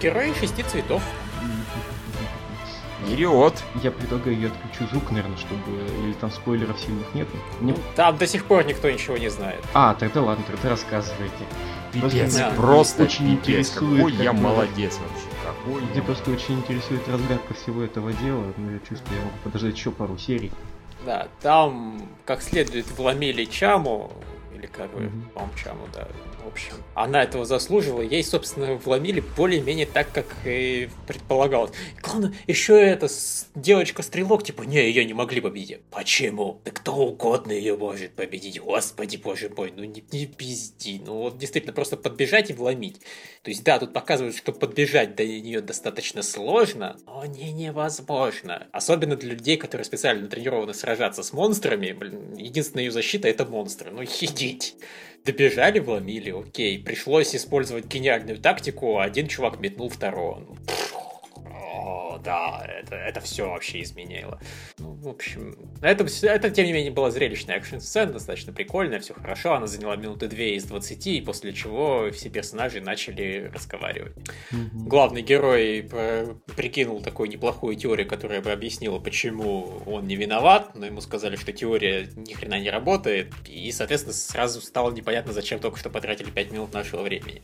[0.00, 1.02] герои шести цветов.
[3.04, 3.54] Вперед!
[3.82, 5.62] Я предлагаю, я отключу звук, наверное, чтобы...
[6.04, 7.36] Или там спойлеров сильных нету.
[7.60, 7.72] Не...
[7.72, 9.64] Ну, там до сих пор никто ничего не знает.
[9.72, 11.44] А, тогда ладно, тогда рассказывайте.
[11.92, 12.52] Пипец, да.
[12.54, 15.26] просто очень пипец, какой я молодец вообще.
[15.42, 19.74] Какой Мне просто очень интересует разгадка всего этого дела, но я чувствую, я могу подождать
[19.74, 20.52] еще пару серий.
[21.06, 24.12] Да, там как следует вломили Чаму,
[24.54, 25.28] или как бы, mm-hmm.
[25.32, 26.08] по-моему, Чаму, да,
[26.48, 26.74] общем.
[26.94, 28.02] Она этого заслуживала.
[28.02, 31.70] Ей, собственно, вломили более-менее так, как и предполагалось.
[31.96, 33.08] И главное, еще эта
[33.54, 35.80] девочка-стрелок, типа, не, ее не могли победить.
[35.90, 36.60] Почему?
[36.64, 38.60] Да кто угодно ее может победить.
[38.60, 41.00] Господи, боже мой, ну не, не пизди.
[41.04, 43.00] Ну вот действительно, просто подбежать и вломить.
[43.42, 48.66] То есть, да, тут показывают, что подбежать до нее достаточно сложно, но не невозможно.
[48.72, 51.92] Особенно для людей, которые специально тренированы сражаться с монстрами.
[51.92, 53.90] Блин, единственная ее защита это монстры.
[53.90, 54.74] Ну идите.
[55.28, 56.78] Добежали, вломили, окей.
[56.78, 60.42] Пришлось использовать гениальную тактику, один чувак метнул второго.
[61.78, 64.40] Ну, да, это, это все вообще изменило.
[64.78, 69.54] Ну, в общем, это, это, тем не менее, была зрелищная экшн-сцена, достаточно прикольная, все хорошо,
[69.54, 74.16] она заняла минуты две из 20, после чего все персонажи начали разговаривать.
[74.50, 74.68] Mm-hmm.
[74.72, 75.88] Главный герой
[76.56, 81.52] прикинул такую неплохую теорию, которая бы объяснила, почему он не виноват, но ему сказали, что
[81.52, 86.52] теория ни хрена не работает, и, соответственно, сразу стало непонятно, зачем только что потратили 5
[86.52, 87.42] минут нашего времени.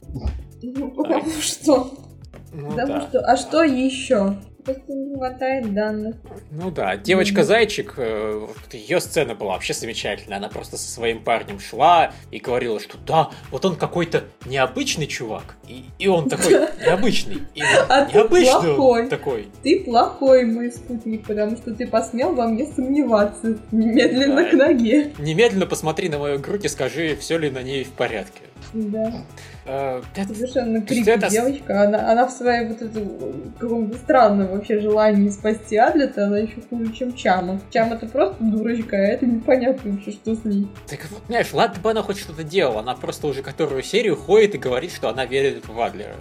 [0.63, 2.14] Ну, потому что...
[2.55, 3.01] Ну, потому да.
[3.03, 3.21] что...
[3.21, 4.37] А что еще?
[4.65, 6.17] Просто не хватает данных.
[6.51, 10.39] Ну да, девочка-зайчик, э, ее сцена была вообще замечательная.
[10.39, 15.57] Она просто со своим парнем шла и говорила, что да, вот он какой-то необычный чувак.
[15.69, 17.43] И, и он такой необычный.
[17.55, 19.09] И а необычный ты плохой.
[19.09, 19.49] такой.
[19.63, 23.59] Ты плохой мой спутник, потому что ты посмел во мне сомневаться.
[23.71, 24.49] Немедленно да.
[24.49, 25.13] к ноге.
[25.19, 28.41] Немедленно посмотри на мою грудь и скажи, все ли на ней в порядке.
[28.73, 29.13] Да.
[29.67, 31.31] Э, это, Совершенно крипи это...
[31.31, 31.85] девочка.
[31.85, 36.93] Она, она в своей вот этом каком-то странном вообще желании спасти Адлета, она еще хуже,
[36.93, 37.61] чем Чама.
[37.71, 40.69] Чам это просто дурочка, а это непонятно вообще, что с ней.
[40.87, 44.55] Так вот, понимаешь, ладно бы она хоть что-то делала, она просто уже которую серию ходит
[44.55, 46.15] и говорит, что она верит в Адлера.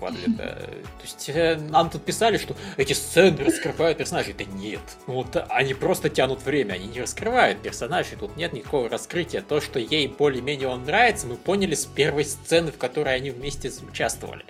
[0.00, 0.36] В Адлета.
[0.36, 4.34] То есть э, нам тут писали, что эти сцены раскрывают персонажей.
[4.36, 4.80] Да нет.
[5.06, 9.42] Вот они просто тянут время, они не раскрывают персонажей, тут нет никакого раскрытия.
[9.42, 13.70] То, что ей более-менее он нравится, мы поняли с первой сцены, в которой они вместе
[13.88, 14.44] участвовали.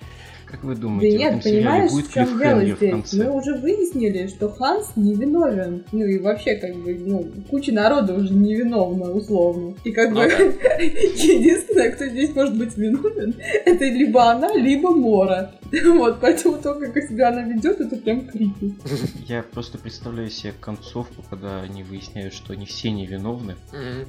[0.51, 3.13] Как вы думаете, да нет, понимаешь, будет в чем дело здесь?
[3.13, 5.85] Мы уже выяснили, что Ханс невиновен.
[5.93, 9.75] Ну и вообще, как бы, ну, куча народа уже невиновна, условно.
[9.85, 10.73] И как ну, бы, да.
[10.83, 13.33] единственное, кто здесь может быть виновен,
[13.65, 15.53] это либо она, либо Мора.
[16.01, 18.75] Вот, поэтому то, как себя она ведет, это прям крики.
[19.27, 23.55] Я просто представляю себе концовку, когда они выясняют, что они все невиновны,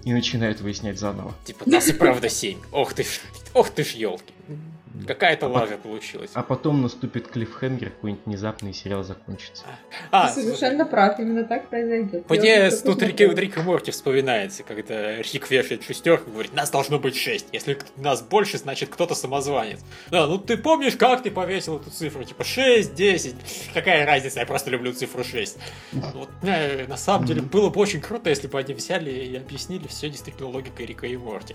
[0.04, 1.34] и начинают выяснять заново.
[1.44, 2.58] Типа, нас и правда семь.
[2.72, 3.20] Ох ты ж,
[3.54, 4.32] ох ты ж, елки.
[5.06, 5.88] Какая-то а лажа по...
[5.88, 6.30] получилась.
[6.34, 9.64] А потом наступит клиффхенгер, какой-нибудь внезапный сериал закончится.
[10.10, 12.28] А, Ты совершенно прав, именно так произойдет.
[12.28, 16.98] Мне тут Рик, Рик и Морти вспоминается, когда Рик вешает шестерку и говорит, нас должно
[16.98, 17.46] быть шесть.
[17.52, 19.80] Если нас больше, значит кто-то самозванец.
[20.10, 22.24] Да, ну ты помнишь, как ты повесил эту цифру?
[22.24, 23.34] Типа 6, 10.
[23.74, 25.58] Какая разница, я просто люблю цифру 6.
[25.92, 29.86] Вот, э, на самом деле было бы очень круто, если бы они взяли и объяснили
[29.86, 31.54] все действительно логикой Рика и Морти.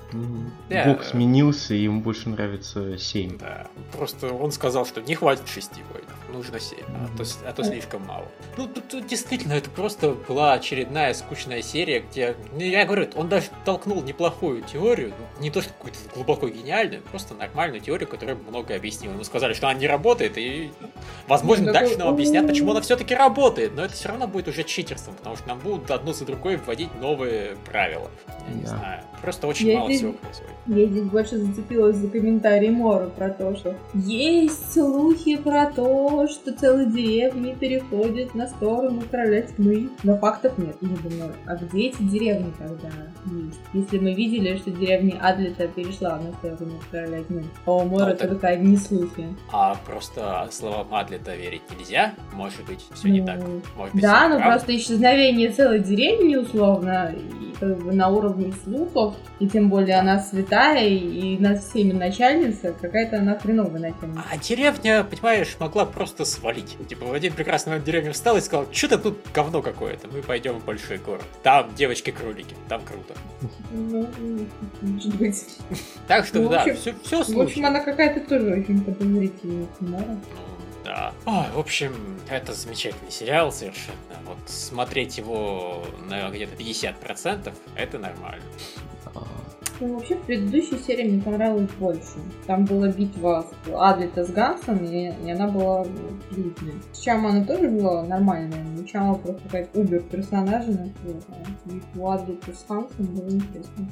[0.86, 3.27] Бог сменился, и ему больше нравится 7.
[3.40, 3.68] Да.
[3.92, 8.06] Просто он сказал, что не хватит шести воинов, нужно семь, а то, а то слишком
[8.06, 8.26] мало.
[8.58, 13.30] Ну, тут, тут действительно, это просто была очередная скучная серия, где, ну, я говорю, он
[13.30, 18.36] даже толкнул неплохую теорию, ну, не то, что какую-то глубоко гениальную, просто нормальную теорию, которая
[18.36, 19.14] много объяснила.
[19.14, 20.72] Ему сказали, что она не работает, и,
[21.28, 24.64] возможно, ну, дальше нам объяснят, почему она все-таки работает, но это все равно будет уже
[24.64, 28.10] читерством, потому что нам будут одно за другой вводить новые правила.
[28.48, 29.04] Я не знаю.
[29.22, 30.54] Просто очень я мало здесь, всего происходит.
[30.68, 36.54] Я здесь больше зацепилась за комментарий Мора про то, что есть слухи про то, что
[36.54, 39.90] целые деревни переходят на сторону короля тьмы.
[40.04, 40.76] Но фактов нет.
[40.82, 42.90] И я думаю, а где эти деревни тогда
[43.26, 43.60] есть?
[43.74, 47.44] Если мы видели, что деревня Адлета перешла на сторону короля тьмы.
[47.66, 49.28] А у Мора ну, только одни слухи.
[49.52, 52.14] А просто словам Адлета верить нельзя?
[52.34, 53.40] Может быть, все ну, не так?
[53.76, 57.14] Может быть, да, но просто исчезновение целой деревни, условно,
[57.60, 62.74] как бы на уровне слухов, и тем более она святая, и над всеми начальница,
[63.08, 64.24] какая-то она хреновая начальница.
[64.30, 66.78] А деревня, понимаешь, могла просто свалить.
[66.88, 70.60] Типа в один прекрасный момент деревня встала и сказала, что-то тут говно какое-то, мы пойдем
[70.60, 71.24] в большой город.
[71.44, 73.16] Там девочки-кролики, там круто.
[73.72, 74.08] Ну,
[74.82, 75.46] может быть.
[76.08, 80.18] Так что, ну, да, все, все В общем, она какая-то тоже очень подозрительная, Тимара.
[80.84, 81.14] Да.
[81.26, 83.98] Ой, в общем, это замечательный сериал совершенно.
[84.26, 88.44] Вот смотреть его на где-то 50% это нормально.
[89.80, 92.18] Ну, вообще, предыдущая серия мне понравилась больше.
[92.48, 93.46] Там была битва
[93.76, 95.86] Адлита с Гансом, и, и она была
[96.32, 96.82] длительной.
[96.92, 100.90] С Чама она тоже была нормальная, но Чама просто какая-то убер персонажа.
[101.04, 103.88] Вот, а битва Адлита с Гансом было интересно.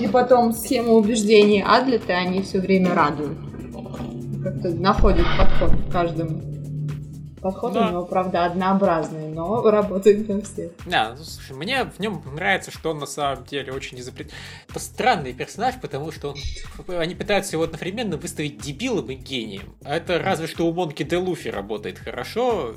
[0.00, 3.36] И потом схема убеждений Адлита, они все время радуют.
[4.42, 6.57] Как-то находят подход к каждому.
[7.40, 7.86] Подход да.
[7.86, 10.72] у него, правда, однообразный, но работает на всех.
[10.86, 14.30] Да, ну, слушай, мне в нем нравится, что он на самом деле очень изобрет...
[14.68, 16.34] Это странный персонаж, потому что
[16.86, 16.94] он...
[16.96, 19.74] они пытаются его одновременно выставить дебилом и гением.
[19.84, 22.74] А это разве что у Монки де Луфи работает хорошо,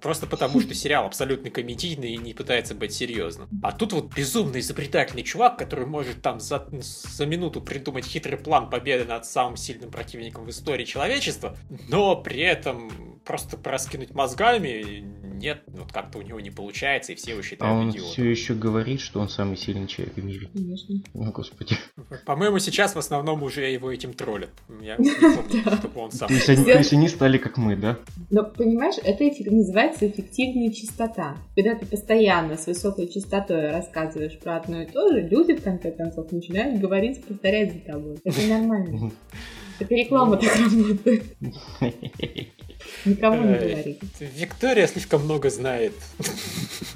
[0.00, 3.48] просто потому что сериал абсолютно комедийный и не пытается быть серьезным.
[3.62, 8.68] А тут вот безумно изобретательный чувак, который может там за, за минуту придумать хитрый план
[8.68, 11.56] победы над самым сильным противником в истории человечества,
[11.88, 12.90] но при этом
[13.24, 15.04] просто проскинуть мозгами,
[15.42, 18.12] нет, вот как-то у него не получается, и все его считают А он идиотом.
[18.12, 20.48] все еще говорит, что он самый сильный человек в мире.
[20.52, 20.94] Конечно.
[21.14, 21.76] Ну, господи.
[22.24, 24.50] По-моему, сейчас в основном уже его этим троллят.
[24.80, 26.28] Я не помню, чтобы он сам...
[26.28, 27.98] То есть они стали как мы, да?
[28.30, 31.36] Но, понимаешь, это называется эффективная частота.
[31.56, 35.90] Когда ты постоянно с высокой частотой рассказываешь про одно и то же, люди, в конце
[35.90, 38.18] концов, начинают говорить, повторять за тобой.
[38.24, 39.10] Это нормально.
[39.80, 41.24] Это реклама так работает.
[43.04, 43.98] Никому не говори.
[44.20, 45.92] Виктория слишком много знает.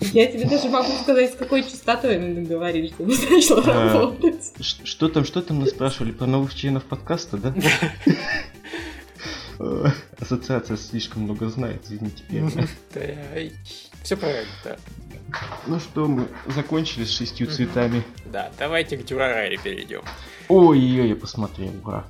[0.00, 4.52] Я тебе даже могу сказать, с какой частотой надо говорить, чтобы начало а, работать.
[4.60, 7.54] Что там, что там нас спрашивали про новых членов подкаста, да?
[10.20, 12.24] Ассоциация слишком много знает, извините.
[14.02, 14.76] Все правильно, да.
[15.66, 18.02] Ну что, мы закончили с шестью цветами.
[18.26, 20.02] Да, давайте к Дюрараре перейдем.
[20.48, 22.04] Ой-ой-ой, я посмотрел, ура.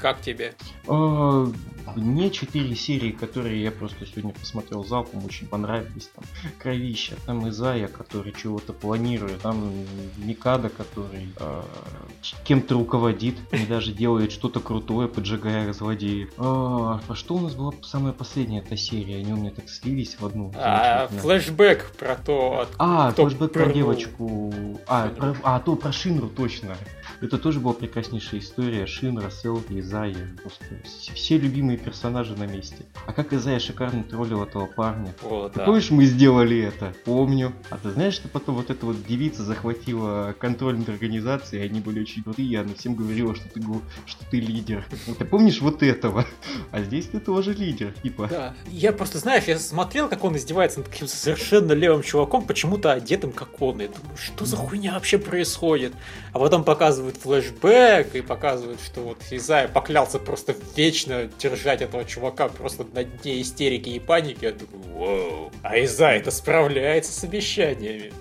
[0.00, 0.54] Как тебе?
[0.88, 1.46] А,
[1.94, 6.10] мне четыре серии, которые я просто сегодня посмотрел залпом, очень понравились.
[6.14, 6.24] Там
[6.58, 9.72] Кровища, там Изая, который чего-то планирует, там
[10.18, 11.62] Микада, который э,
[12.44, 16.30] кем-то руководит и даже делает что-то крутое, поджигая злодеев.
[16.38, 19.16] А, а что у нас была самая последняя эта серия?
[19.16, 20.52] Они у меня так слились в одну.
[20.56, 24.52] А, флешбэк про то, А, флешбэк про девочку.
[24.86, 26.76] А, про, а, то про Шинру точно.
[27.20, 28.86] Это тоже была прекраснейшая история.
[28.86, 30.28] Шинра, Селфи, Изая.
[30.40, 30.64] Просто
[31.14, 32.86] все любимые персонажи на месте.
[33.08, 35.12] А как Изая шикарно троллил этого парня.
[35.24, 35.64] О, да.
[35.64, 36.94] Помнишь, мы сделали это?
[37.04, 37.52] Помню.
[37.70, 42.02] А ты знаешь, что потом вот эта вот девица захватила контроль над организацией, они были
[42.02, 43.60] очень крутые, она всем говорила, что ты,
[44.06, 44.86] что ты лидер.
[45.18, 46.24] Ты помнишь вот этого?
[46.70, 48.28] А здесь ты тоже лидер, типа.
[48.30, 48.54] Да.
[48.68, 53.32] Я просто, знаешь, я смотрел, как он издевается над каким-то совершенно левым чуваком, почему-то одетым
[53.32, 53.80] как он.
[53.80, 55.94] Я думаю, что за хуйня вообще происходит?
[56.32, 62.48] А потом показывают флешбэк и показывают, что вот Изая поклялся просто вечно держать этого чувака
[62.48, 64.44] просто на дне истерики и паники.
[64.44, 65.52] Я думаю, вау.
[65.62, 68.12] А Изая это справляется с обещаниями.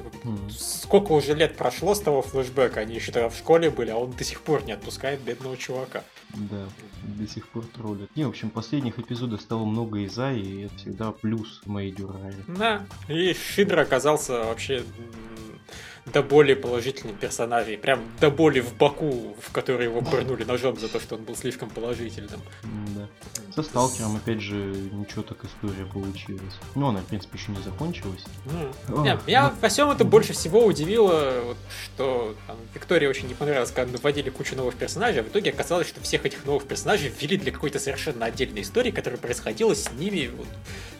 [0.49, 4.11] Сколько уже лет прошло с того флешбэка, они еще тогда в школе были, а он
[4.11, 6.03] до сих пор не отпускает бедного чувака.
[6.33, 6.65] Да,
[7.03, 8.09] до сих пор троллит.
[8.15, 12.37] Не, в общем, последних эпизодов стало много Иза, и это всегда плюс в моей дюрале.
[12.47, 14.83] Да, и Шидра оказался вообще
[16.05, 17.77] до более положительных персонажей.
[17.77, 21.35] Прям до боли в боку, в который его пырнули ножом за то, что он был
[21.35, 22.41] слишком положительным.
[22.95, 23.07] Да.
[23.55, 26.53] Со сталкером, опять же, ничего так история получилась.
[26.75, 28.23] Ну, она, в принципе, еще не закончилась.
[28.45, 29.03] Mm.
[29.03, 33.71] Нет, меня во всем это больше всего удивило, вот, что там, Виктории очень не понравилось,
[33.71, 37.37] когда наводили кучу новых персонажей, а в итоге оказалось, что всех этих новых персонажей ввели
[37.37, 40.47] для какой-то совершенно отдельной истории, которая происходила с ними, вот,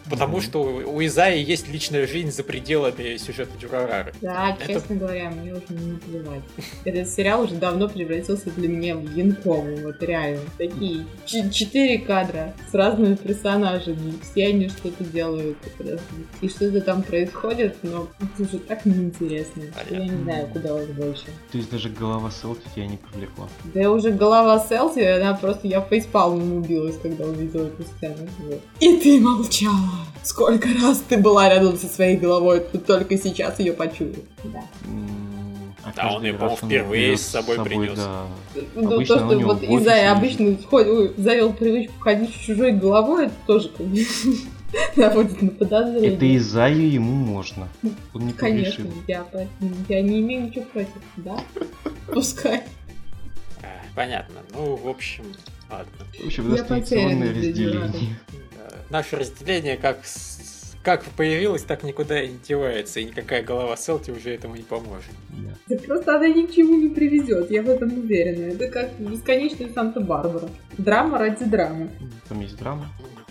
[0.08, 0.42] потому mm-hmm.
[0.42, 4.12] что у Изаи есть личная жизнь за пределами сюжета Дюрарары.
[4.20, 4.72] Да, это...
[4.72, 6.42] честно говоря, мне уже не плевать.
[6.84, 10.42] Этот сериал уже давно превратился для меня в янковый, вот реально.
[10.58, 14.14] Такие четыре кадра с разными персонажами.
[14.22, 15.58] Все они что-то делают.
[16.40, 19.62] И что-то там происходит, но это уже так неинтересно.
[19.90, 21.26] Я не знаю, куда уж больше.
[21.50, 23.48] То есть даже голова Селти тебя не привлекла?
[23.74, 25.66] Да уже голова Селти, она просто...
[25.66, 28.16] Я фейспалмом убилась, когда увидела эту сцену.
[28.80, 29.95] И ты молчала.
[30.26, 34.12] Сколько раз ты была рядом со своей головой, ты только сейчас ее почуял.
[34.42, 34.60] Да.
[35.84, 37.96] А да, он ее, по-моему, впервые с собой, собой принес.
[37.96, 38.26] Да.
[38.74, 40.56] Ну, то, что вот из-за обычно
[41.16, 44.00] завел привычку ходить с чужой головой, это тоже как бы
[44.96, 46.14] наводит на подозрение.
[46.14, 47.68] Это из-за ему можно.
[48.12, 49.24] Он не Конечно, я,
[49.88, 51.36] я не имею ничего против, да?
[52.12, 52.64] Пускай.
[53.62, 54.40] А, понятно.
[54.52, 55.24] Ну, в общем,
[55.70, 55.86] ладно.
[56.20, 58.18] В общем, дистанционное разделение.
[58.90, 59.98] Наше разделение как
[60.86, 65.10] как появилась, так никуда и не девается, и никакая голова Селти уже этому не поможет.
[65.30, 65.74] Да.
[65.74, 68.52] Да просто она ни к чему не приведет, я в этом уверена.
[68.52, 70.48] Это как бесконечная Санта-Барбара.
[70.78, 71.90] Драма ради драмы.
[72.28, 72.86] Там есть драма.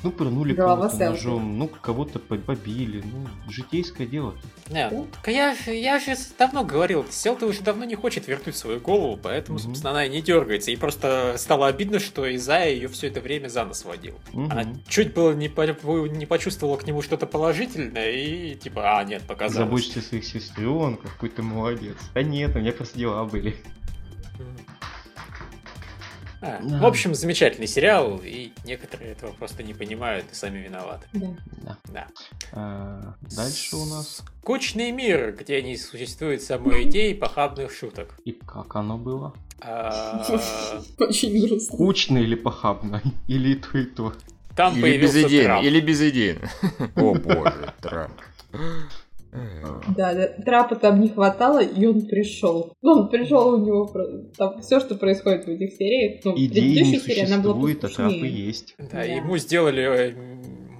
[0.05, 3.03] Ну, пырнули кого-то ножом, ну, кого-то по- побили.
[3.03, 4.35] Ну, житейское дело.
[4.69, 8.55] Не, ну, так я, же- я же давно говорил, Селта уже давно не хочет вернуть
[8.55, 9.65] свою голову, поэтому, Мгм.
[9.67, 10.69] собственно, она и не дергается.
[10.69, 14.13] И просто стало обидно, что Изая ее все это время за нос водил.
[14.31, 14.51] Мгм.
[14.51, 15.63] Она чуть было не, по-
[16.07, 19.57] не почувствовала к нему что-то положительное и типа, а, нет, показалось.
[19.57, 21.95] Заботишься о своих сестренках, какой ты молодец.
[22.13, 23.55] Да нет, у меня просто дела были.
[26.41, 26.79] А, Да.
[26.79, 31.07] В общем, замечательный сериал, и некоторые этого просто не понимают и сами виноваты.
[31.13, 31.27] Да.
[31.63, 31.77] Да.
[31.85, 32.07] Да.
[32.51, 34.21] А, дальше у нас.
[34.41, 38.15] Скучный мир, где не существует самой идеи похабных шуток.
[38.25, 39.33] И как оно было?
[39.61, 40.23] А,
[40.99, 41.75] Очень грустно.
[41.75, 43.01] Скучно или похабно?
[43.27, 44.13] Или и то, и то.
[44.55, 45.65] Там Или появился безидейно, Трамп.
[45.65, 46.49] или безидейно.
[46.95, 48.13] О боже, Трамп.
[49.95, 52.73] Да, да, трапа там не хватало, и он пришел.
[52.81, 56.21] Он пришел у него про- там все, что происходит в этих сериях.
[56.23, 58.75] Ну, в Идеи не предыдущей серии она была существует, а трапы есть.
[58.77, 59.03] Да, Да.
[59.03, 60.13] ему сделали э,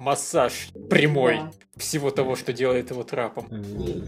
[0.00, 1.50] массаж прямой Да.
[1.76, 3.46] Всего того, что делает его трапом.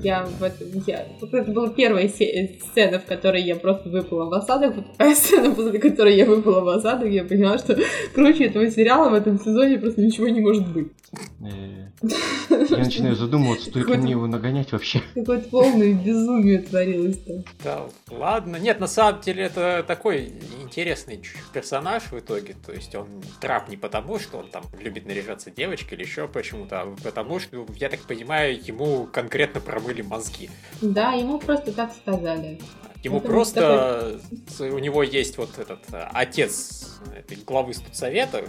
[0.03, 1.07] Я в этом, я...
[1.21, 4.77] Вот это была первая се- сцена, в которой я просто выпала в осадок.
[4.77, 7.79] Вот такая сцена, после которой я выпала в осадок, я поняла, что
[8.15, 10.89] круче этого сериала в этом сезоне просто ничего не может быть.
[11.43, 12.07] э,
[12.71, 15.03] Я начинаю задумываться, стоит ли мне его нагонять вообще.
[15.15, 17.37] Какое-то полное безумие творилось там.
[17.65, 18.57] Да, ладно.
[18.57, 20.33] Нет, на самом деле это такой
[20.63, 21.21] интересный
[21.53, 22.57] персонаж в итоге.
[22.65, 23.07] То есть он
[23.41, 27.58] трап не потому, что он там любит наряжаться девочкой или еще почему-то, а потому что,
[27.77, 30.51] я так понимаю, ему конкретно промыли мозги.
[30.81, 32.61] Да, ему просто так сказали.
[33.05, 38.45] Ему Это просто с- у него есть вот этот э, отец этой главы студсовета,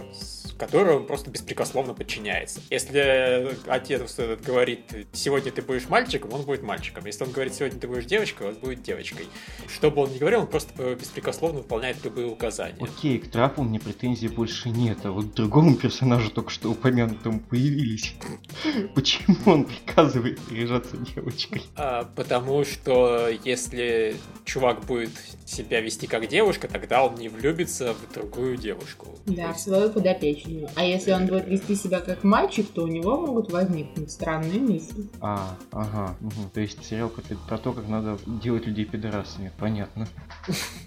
[0.56, 2.60] которой он просто беспрекословно подчиняется.
[2.70, 4.80] Если отец этот говорит,
[5.12, 7.06] сегодня ты будешь мальчиком, он будет мальчиком.
[7.06, 9.26] Если он говорит, сегодня ты будешь девочкой, он будет девочкой.
[9.68, 12.78] Что бы он ни говорил, он просто э, беспрекословно выполняет любые указания.
[12.80, 17.40] Окей, к трапу мне претензий больше нет, а вот к другому персонажу только что упомянутому
[17.40, 18.14] появились.
[18.94, 21.62] Почему он приказывает наряжаться девочкой?
[21.76, 25.10] А, потому что если чувак будет
[25.46, 29.18] себя вести как девушка, тогда он не влюбится в другую девушку.
[29.26, 30.39] Да, в свою подопечную.
[30.74, 35.04] А если он будет вести себя как мальчик, то у него могут возникнуть странные мысли.
[35.20, 36.50] А, ага, мгм.
[36.52, 37.10] то есть сериал
[37.48, 40.06] про то, как надо делать людей пидорасами, понятно.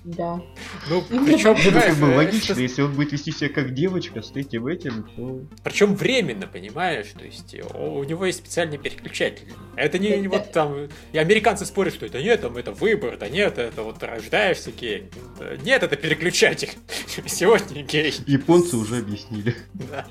[0.04, 0.42] Да.
[0.90, 5.04] Ну, причем, как бы логично, если он будет вести себя как девочка с этим этим,
[5.16, 5.42] то...
[5.64, 7.08] Причем временно, понимаешь?
[7.18, 9.48] То есть о- у него есть специальный переключатель.
[9.76, 10.88] Это не Это- вот там...
[11.12, 15.10] И американцы спорят, что это нет, там это выбор, это нет, это вот рождаешься гей.
[15.40, 16.70] Да Нет, это переключатель.
[17.28, 18.14] Сегодня гей.
[18.28, 19.43] Японцы уже объяснили.
[19.74, 20.06] Да.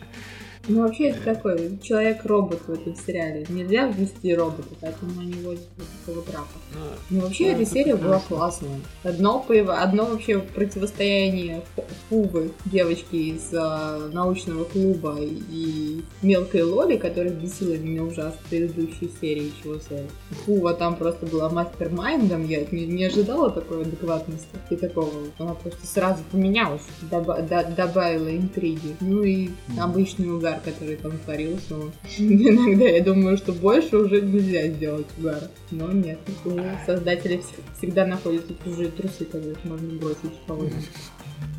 [0.69, 3.45] Ну, вообще, это такой человек-робот в этом сериале.
[3.49, 6.49] Нельзя ввести робота, поэтому они возят вот такого трапа.
[6.75, 8.81] Ну, Ну, вообще, эта серия была классная.
[9.02, 11.62] Одно, одно вообще противостояние
[12.09, 19.11] Фувы, девочки из а, научного клуба, и мелкой Лоли, которая бесила меня ужасно в предыдущей
[19.21, 20.11] серии, чего стоит.
[20.45, 25.11] Фува там просто была мастер-майндом, я не, не ожидала такой адекватности и такого.
[25.38, 28.97] Она просто сразу поменялась, доба- до- добавила интриги.
[29.00, 29.50] Ну и
[29.81, 31.75] обычный угар, который там творился.
[31.76, 35.50] он- Иногда я думаю, что больше уже нельзя сделать угара.
[35.71, 36.50] Но нет, у
[36.87, 40.88] создателей вс- всегда находятся чужие трусы, которых можно бросить в кого-нибудь.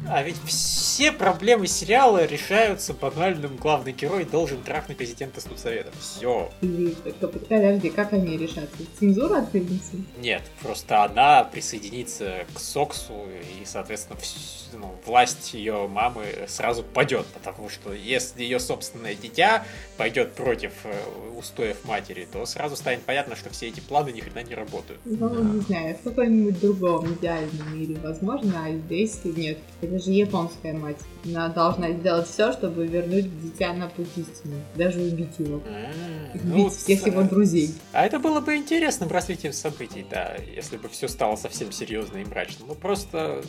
[0.09, 3.55] А ведь все проблемы сериала решаются банальным.
[3.57, 5.91] Главный герой должен трахнуть президента студсовета.
[5.99, 6.51] Все.
[6.61, 8.77] Или, так, подожди, как они решатся?
[8.99, 9.93] Цензура отключится?
[10.17, 13.13] Нет, просто она присоединится к Соксу,
[13.61, 19.65] и, соответственно, вс- ну, власть ее мамы сразу падет, потому что если ее собственное дитя
[19.97, 20.93] пойдет против э,
[21.37, 24.99] устоев матери, то сразу станет понятно, что все эти планы ни хрена не работают.
[25.05, 29.59] Ну, не знаю, в каком-нибудь другом идеальном мире возможно, а здесь нет.
[29.93, 30.97] Это же японская мать.
[31.25, 34.55] Она должна сделать все, чтобы вернуть дитя на путь истины.
[34.75, 35.61] Даже убить его.
[35.65, 37.73] М, Убить ну, всех его друзей.
[37.93, 42.25] А это было бы интересным развитием событий, да, если бы все стало совсем серьезно и
[42.25, 42.65] мрачно.
[42.67, 43.41] Ну просто...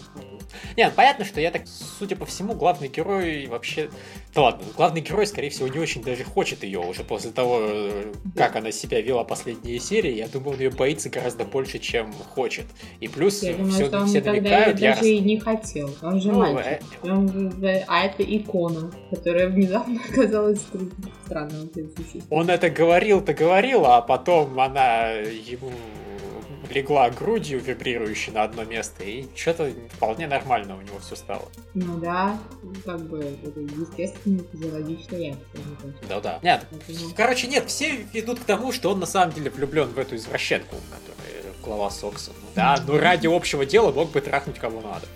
[0.76, 1.62] Не, ну, понятно, что я так,
[1.98, 3.90] судя по всему, главный герой вообще...
[4.34, 8.12] Да ладно, главный герой, скорее всего, не очень даже хочет ее уже после того, э,
[8.36, 10.12] как она себя вела последние серии.
[10.16, 12.66] Я думаю, он ее боится гораздо больше, чем хочет.
[13.00, 15.94] И плюс Я думаю, все, что он все намекают, я даже и не хотел.
[16.02, 16.82] Он же Ну, мальчик.
[17.02, 20.90] э, Он же- А это икона, которая внезапно оказалась стр-
[21.26, 21.70] странным.
[22.30, 25.72] Он это говорил-то говорил, а потом она ему
[26.70, 31.44] легла грудью вибрирующей на одно место, и что-то вполне нормально у него все стало.
[31.74, 32.38] Ну да,
[32.84, 35.94] как бы это естественная физиологичная реакция.
[36.08, 36.40] Да-да.
[36.42, 39.98] Нет, Поэтому- короче, нет, все ведут к тому, что он на самом деле влюблен в
[39.98, 41.33] эту извращенку, которая
[41.64, 42.30] глава Сокса.
[42.54, 45.06] Да, но ради общего дела мог бы трахнуть кого надо.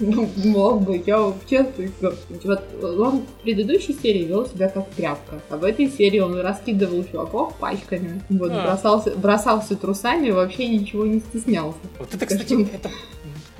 [0.00, 5.56] Ну, мог бы, я честно Вот он в предыдущей серии вел себя как тряпка, а
[5.56, 8.64] в этой серии он раскидывал чуваков пачками, вот, а.
[8.64, 11.78] бросался, бросался трусами, вообще ничего не стеснялся.
[11.98, 12.90] Вот это, кстати, это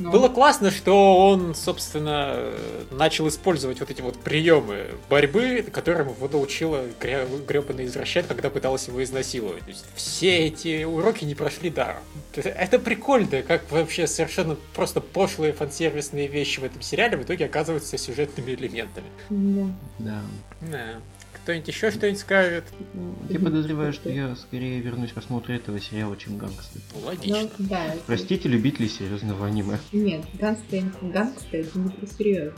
[0.00, 0.10] ну.
[0.10, 2.52] Было классно, что он, собственно,
[2.90, 9.02] начал использовать вот эти вот приемы борьбы, которым его научила гребаная извращенка, когда пыталась его
[9.02, 9.62] изнасиловать.
[9.64, 12.02] То есть все эти уроки не прошли даром.
[12.34, 17.98] Это прикольно, как вообще совершенно просто пошлые фансервисные вещи в этом сериале в итоге оказываются
[17.98, 19.06] сюжетными элементами.
[19.28, 19.66] Да.
[19.98, 20.22] Да.
[20.60, 20.94] да.
[21.50, 22.64] Кто-нибудь еще что-нибудь скажет?
[23.28, 26.80] Я подозреваю, что я скорее вернусь к просмотру этого сериала, чем гангстер.
[27.04, 27.40] Логично.
[27.42, 29.78] Ну, да, Простите, любители серьезного аниме.
[29.90, 32.54] Нет, гангстер, гангстер это не про серьезное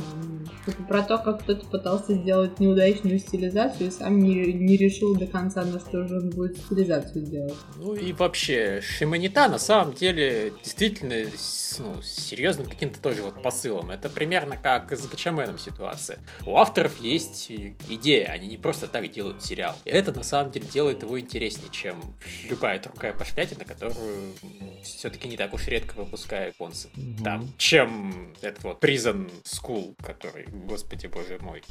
[0.67, 5.27] Это про то, как кто-то пытался сделать неудачную стилизацию и сам не, не решил до
[5.27, 7.57] конца, на что же он будет стилизацию делать.
[7.77, 11.31] Ну и вообще, Шиманита на самом деле действительно
[11.79, 13.91] ну, серьезным каким-то тоже вот посылом.
[13.91, 16.19] Это примерно как с Гачаменом ситуация.
[16.45, 17.51] У авторов есть
[17.89, 19.77] идея, они не просто просто так делают сериал.
[19.85, 22.01] И это на самом деле делает его интереснее, чем
[22.49, 24.35] любая другая пошлятина, которую
[24.83, 26.89] все-таки не так уж редко выпускают японцы.
[26.95, 27.23] Mm-hmm.
[27.23, 31.63] Там, чем этот вот Prison School, который, господи боже мой.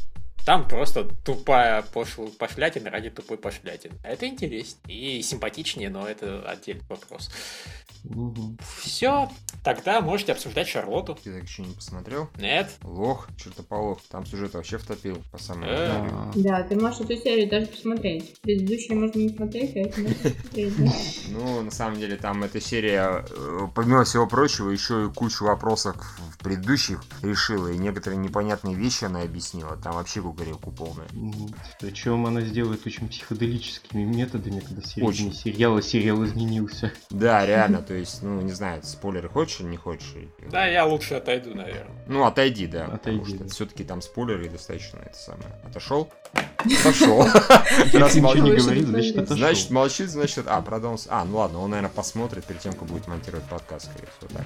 [0.45, 2.27] Там просто тупая пошл...
[2.27, 3.95] пошлятина ради тупой пошлятины.
[4.03, 7.29] Это интереснее и симпатичнее, но это отдельный вопрос.
[8.03, 8.57] Угу.
[8.81, 9.29] Все,
[9.63, 11.15] тогда можете обсуждать Шарлоту.
[11.21, 12.29] Ты так еще не посмотрел?
[12.39, 12.71] Нет.
[12.83, 13.99] Лох, чертополох.
[14.09, 15.67] Там сюжет вообще втопил по самому.
[15.67, 16.31] Э.
[16.35, 18.39] Да, ты можешь эту серию даже посмотреть.
[18.41, 20.73] Предыдущую можно не смотреть, а эту можно посмотреть.
[21.31, 25.95] Ну, на самом деле, там эта серия, э, помимо всего прочего, еще и кучу вопросов
[26.33, 29.77] в предыдущих решила, и некоторые непонятные вещи она объяснила.
[29.77, 31.07] Там вообще горелку полная.
[31.79, 36.91] Причем она сделает очень психоделическими методами, когда середине сериала сериал изменился.
[37.09, 40.15] Да, реально, то есть, ну, не знаю, спойлеры хочешь или не хочешь?
[40.49, 41.91] Да, я лучше отойду, наверное.
[42.07, 42.85] Ну, отойди, да.
[42.85, 43.19] Отойди.
[43.19, 45.49] Потому что все-таки там спойлеры достаточно это самое.
[45.65, 46.09] Отошел?
[46.79, 47.27] Отошел.
[47.91, 49.37] Раз не говорит, значит отошел.
[49.37, 50.45] Значит, молчит, значит...
[50.47, 51.09] А, продался.
[51.11, 54.45] А, ну ладно, он, наверное, посмотрит перед тем, как будет монтировать подкаст, скорее всего, так.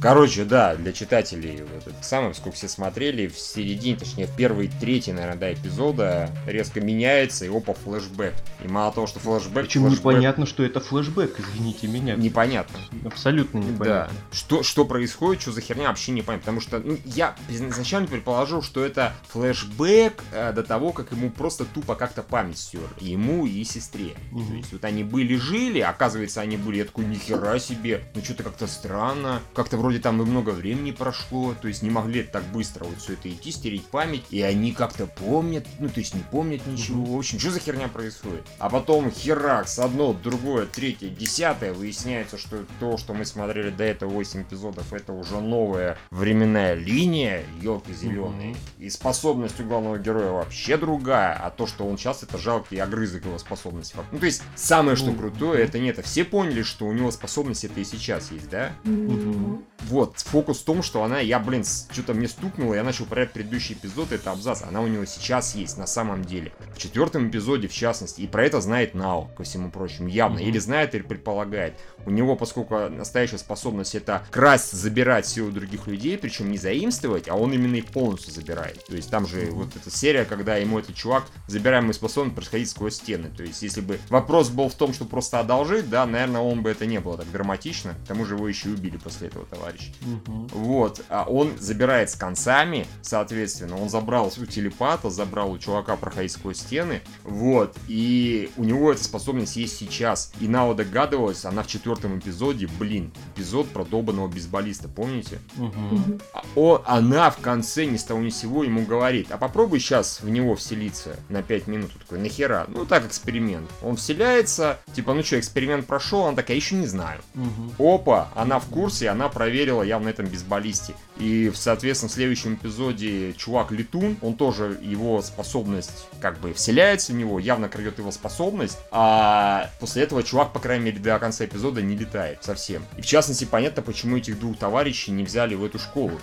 [0.00, 4.70] Короче, да, для читателей, вот это самое, сколько все смотрели, в середине, точнее, в первые
[4.80, 8.34] третьи, наверное, да, эпизода резко меняется, и опа, флешбэк.
[8.62, 9.64] И мало того, что флешбэк...
[9.64, 12.14] Почему непонятно, что это флешбэк, извините меня.
[12.14, 12.59] Непонятно.
[13.04, 14.14] Абсолютно непонятно.
[14.14, 14.36] Да.
[14.36, 16.40] Что, что происходит, что за херня, вообще не понятно.
[16.40, 21.64] Потому что ну, я изначально предположил, что это флешбэк э, до того, как ему просто
[21.64, 22.88] тупо как-то память стер.
[23.00, 24.14] Ему и сестре.
[24.32, 24.44] Угу.
[24.46, 28.66] То есть вот они были-жили, оказывается, они были, я такой, нихера себе, ну что-то как-то
[28.66, 29.40] странно.
[29.54, 33.14] Как-то вроде там и много времени прошло, то есть не могли так быстро вот все
[33.14, 34.24] это идти, стереть память.
[34.30, 37.02] И они как-то помнят, ну то есть не помнят ничего.
[37.02, 37.16] Угу.
[37.16, 38.44] В общем, что за херня происходит?
[38.58, 44.10] А потом херакс, одно, другое, третье, десятое, выясняется, что то, что мы смотрели до этого
[44.10, 48.52] 8 эпизодов, это уже новая временная линия, елки зеленые.
[48.52, 48.58] Угу.
[48.78, 53.24] И способность у главного героя вообще другая, а то, что он сейчас, это жалкий огрызок
[53.24, 53.96] его способности.
[54.12, 56.02] Ну, то есть, самое, что крутое, это не это.
[56.02, 58.72] Все поняли, что у него способность это и сейчас есть, да?
[58.84, 59.62] Угу.
[59.88, 63.74] Вот, фокус в том, что она, я, блин, что-то мне стукнуло, я начал проверять предыдущий
[63.74, 66.52] эпизод, это абзац, она у него сейчас есть, на самом деле.
[66.74, 70.38] В четвертом эпизоде, в частности, и про это знает Нао, ко всему прочему, явно.
[70.38, 70.44] Mm-hmm.
[70.44, 71.74] Или знает, или предполагает.
[72.06, 77.36] У него, поскольку настоящая способность это красть, забирать силу других людей, причем не заимствовать, а
[77.36, 78.84] он именно их полностью забирает.
[78.86, 79.50] То есть там же mm-hmm.
[79.50, 83.28] вот эта серия, когда ему этот чувак забираемый способность происходить сквозь стены.
[83.36, 86.70] То есть если бы вопрос был в том, что просто одолжить, да, наверное, он бы
[86.70, 87.94] это не было так драматично.
[88.04, 89.92] К тому же его еще и убили после этого товарища.
[90.00, 90.50] Mm-hmm.
[90.54, 91.02] Вот.
[91.10, 96.58] А он забирает с концами, соответственно, он забрал у телепата, забрал у чувака проходить сквозь
[96.58, 97.02] стены.
[97.22, 97.76] Вот.
[97.86, 100.32] И у него эта способность есть сейчас.
[100.40, 105.38] И Нао догадывалась, она в четвертом четвертом эпизоде, блин, эпизод про долбанного бейсболиста, помните?
[105.56, 106.20] Угу.
[106.56, 110.20] О, она в конце ни с того ни с сего ему говорит, а попробуй сейчас
[110.20, 111.90] в него вселиться на 5 минут.
[111.94, 112.66] Он такой, нахера?
[112.68, 113.68] Ну так, эксперимент.
[113.82, 117.20] Он вселяется, типа, ну что, эксперимент прошел, она такая, еще не знаю.
[117.34, 117.94] Угу.
[117.94, 120.94] Опа, она в курсе, она проверила явно этом бейсболисте.
[121.18, 127.16] И, соответственно, в следующем эпизоде чувак Летун, он тоже, его способность как бы вселяется в
[127.16, 131.82] него, явно крадет его способность, а после этого чувак, по крайней мере, до конца эпизода
[131.82, 132.09] не летает
[132.40, 132.84] совсем.
[132.96, 136.20] И в частности, понятно, почему этих двух товарищей не взяли в эту школу.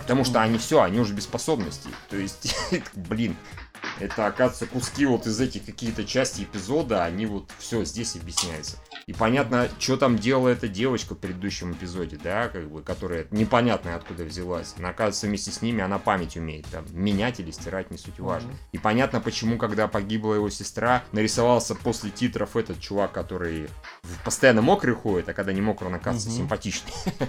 [0.00, 1.90] Потому что они все, они уже без способностей.
[2.08, 2.54] То есть,
[2.94, 3.36] блин,
[3.98, 8.76] это, оказывается, куски вот из этих какие-то части эпизода, они вот все здесь объясняются.
[9.10, 13.96] И понятно, что там делала эта девочка в предыдущем эпизоде, да, как бы, которая непонятно
[13.96, 14.72] откуда взялась.
[14.78, 18.52] Она, оказывается, вместе с ними она память умеет там менять или стирать, не суть важно.
[18.70, 23.68] И понятно, почему, когда погибла его сестра, нарисовался после титров этот чувак, который
[24.24, 26.92] постоянно мокрый ходит, а когда не мокрый, он оказывается симпатичный.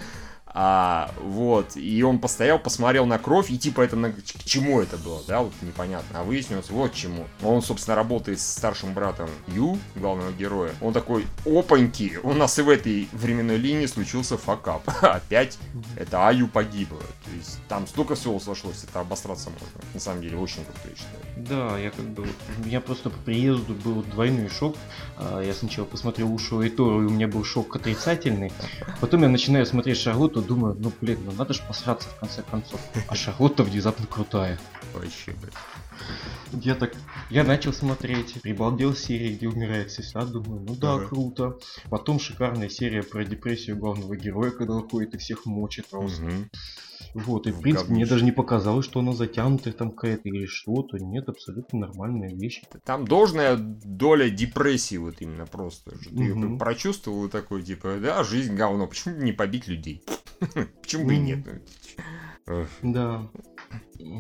[0.54, 4.98] А, вот, и он постоял, посмотрел на кровь, и типа это на, к чему это
[4.98, 6.20] было, да, вот непонятно.
[6.20, 7.28] А выяснилось вот чему.
[7.42, 10.74] Он, собственно, работает с старшим братом Ю, главного героя.
[10.82, 14.84] Он такой, опаньки, у нас и в этой временной линии случился факап.
[15.02, 15.58] Опять
[15.96, 17.00] это Аю погибла.
[17.00, 19.68] То есть там столько всего сошлось, это обосраться можно.
[19.94, 21.22] На самом деле, очень круто, я считаю.
[21.38, 22.28] Да, я как бы,
[22.66, 24.76] меня просто по приезду был двойной шок.
[25.18, 28.52] А, я сначала посмотрел Ушо и Тору, и у меня был шок отрицательный.
[29.00, 29.98] Потом я начинаю смотреть
[30.42, 32.80] Шарлотту, думаю, ну блин, ну надо же посраться в конце концов.
[33.08, 34.60] А Шарлотта внезапно крутая.
[34.94, 35.54] Вообще, блядь.
[36.64, 36.94] Я так,
[37.30, 41.08] я начал смотреть, прибалдел серии, где умирает сестра, думаю, ну да, Ага.
[41.08, 41.58] круто.
[41.90, 46.22] Потом шикарная серия про депрессию главного героя, когда он ходит и всех мочит просто.
[46.24, 46.50] Мгм.
[47.14, 48.10] Вот, и в принципе мне говнище.
[48.10, 50.98] даже не показалось, что она затянутая там какая-то или что-то.
[50.98, 52.62] Нет, абсолютно нормальная вещь.
[52.86, 55.92] Там должная доля депрессии вот именно просто.
[55.92, 56.58] Ты ее Мгм.
[56.58, 60.04] прочувствовал и такой, типа, да, жизнь говно, почему не побить людей?
[60.82, 61.46] Почему бы и нет?
[62.82, 63.30] Да,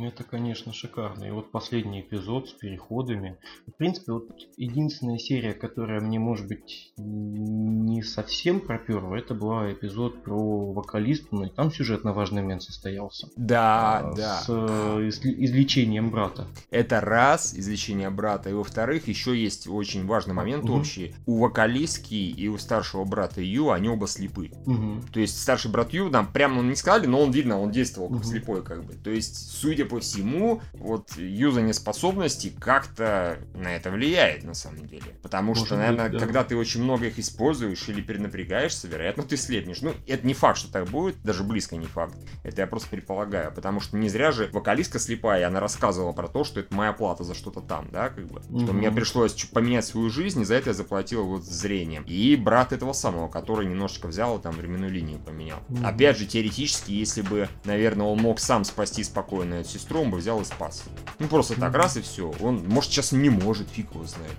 [0.03, 1.23] это, конечно, шикарно.
[1.25, 3.37] И вот последний эпизод с переходами.
[3.67, 10.23] В принципе, вот единственная серия, которая мне, может быть, не совсем проперла, это была эпизод
[10.23, 13.27] про вокалистку, но и там сюжет на важный момент состоялся.
[13.35, 14.41] Да, А, да.
[14.41, 16.47] С э, излечением брата.
[16.69, 18.49] Это раз, излечение брата.
[18.49, 20.73] И во-вторых, еще есть очень важный момент Мгм.
[20.79, 21.15] общий.
[21.25, 24.51] У вокалистки и у старшего брата Ю, они оба слепы.
[24.65, 25.03] Мгм.
[25.13, 28.09] То есть старший брат Ю, нам прямо ну, не сказали, но он видно, он действовал
[28.09, 28.25] как Мгм.
[28.25, 28.93] слепой как бы.
[28.93, 35.03] То есть, судя по всему, вот юзание способностей как-то на это влияет на самом деле.
[35.23, 36.19] Потому Может что, быть, наверное, да.
[36.19, 39.81] когда ты очень много их используешь или перенапрягаешься, вероятно, ты слепнешь.
[39.81, 42.15] Ну, это не факт, что так будет, даже близко не факт.
[42.43, 46.43] Это я просто предполагаю, потому что не зря же вокалистка слепая, она рассказывала про то,
[46.43, 48.41] что это моя плата за что-то там, да, как бы.
[48.41, 48.77] Что Мгм.
[48.77, 52.03] мне пришлось поменять свою жизнь, и за это я заплатил вот зрением.
[52.07, 55.59] И брат этого самого, который немножечко взял и там временную линию поменял.
[55.69, 55.85] Мгм.
[55.85, 60.17] Опять же, теоретически, если бы, наверное, он мог сам спасти спокойно эту сестру, он бы
[60.17, 60.83] взял и спас.
[61.19, 62.33] Ну, просто так раз и все.
[62.39, 64.33] Он, может, сейчас не может, фиг его знает.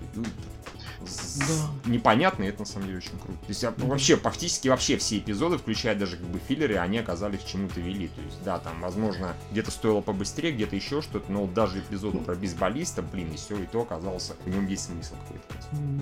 [1.39, 1.91] Да.
[1.91, 3.39] Непонятно, и это на самом деле очень круто.
[3.39, 7.41] То есть, а, вообще, практически вообще все эпизоды, включая даже как бы филлеры, они оказались
[7.41, 8.09] к чему-то вели.
[8.09, 12.25] То есть, да, там, возможно, где-то стоило побыстрее, где-то еще что-то, но вот даже эпизод
[12.25, 15.47] про бейсболиста, блин, и все, и то оказался, в нем есть смысл какой-то.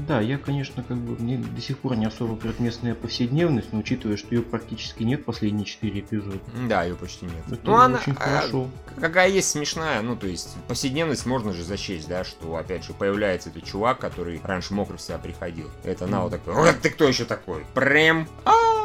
[0.08, 3.80] Да, я, конечно, как бы мне до сих пор не особо прет местная повседневность, но
[3.80, 6.38] учитывая, что ее практически нет последние четыре эпизода.
[6.68, 7.44] Да, ее почти нет.
[7.48, 8.70] Это ну, она, очень а, хорошо.
[8.98, 13.50] какая есть смешная, ну, то есть, повседневность можно же зачесть, да, что, опять же, появляется
[13.50, 15.68] этот чувак, который раньше мокро в себя приходил.
[15.84, 17.64] Это на вот такой, вот ты кто еще такой?
[17.74, 18.28] Прям.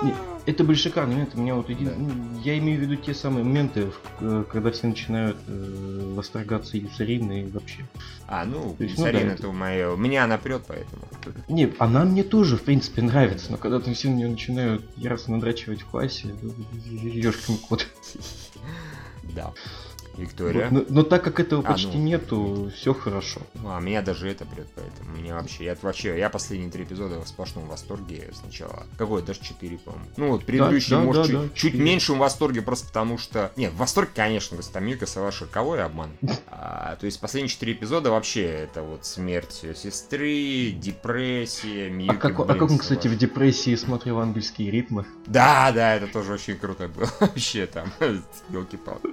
[0.04, 0.14] Не,
[0.46, 1.38] Это были шикарные моменты.
[1.38, 1.94] Меня вот един- Да.
[1.98, 7.44] ну, Я имею в виду те самые моменты, э, когда все начинают э, восторгаться Юсариной
[7.44, 7.88] и вообще.
[8.28, 9.96] А, ну, есть, ну Сарина, да, это мое.
[9.96, 11.02] Меня она прет, поэтому.
[11.48, 15.36] Не, она мне тоже, в принципе, нравится, но когда там все на нее начинают яростно
[15.36, 16.36] надрачивать в классе,
[16.84, 17.88] ешкин кот.
[19.24, 19.52] Да.
[20.18, 20.70] Виктория.
[20.72, 22.04] Но, но так как этого А, почти ну.
[22.04, 23.42] нету, все хорошо.
[23.56, 27.20] Ну, а меня даже это прет, поэтому меня вообще, я вообще, я последние три эпизода
[27.20, 28.86] в сплошном восторге сначала.
[28.98, 30.06] Какой, даже четыре, по-моему.
[30.18, 33.52] Ну вот, предыдущий, да, может, да, чуть, да, чуть меньшем восторге, просто потому что...
[33.56, 36.12] Нет, в восторге, конечно, Гастамирка, Саваша, кого я обман?
[36.58, 42.40] А, то есть последние четыре эпизода вообще это вот смерть сестры, депрессия, А Мiyuki, как,
[42.40, 43.18] а блин, как он, кстати, Саваши.
[43.18, 45.06] в депрессии смотрел английские ритмы?
[45.28, 47.10] Да, да, это тоже очень круто было.
[47.20, 47.92] Вообще там,
[48.50, 49.10] елки-палки.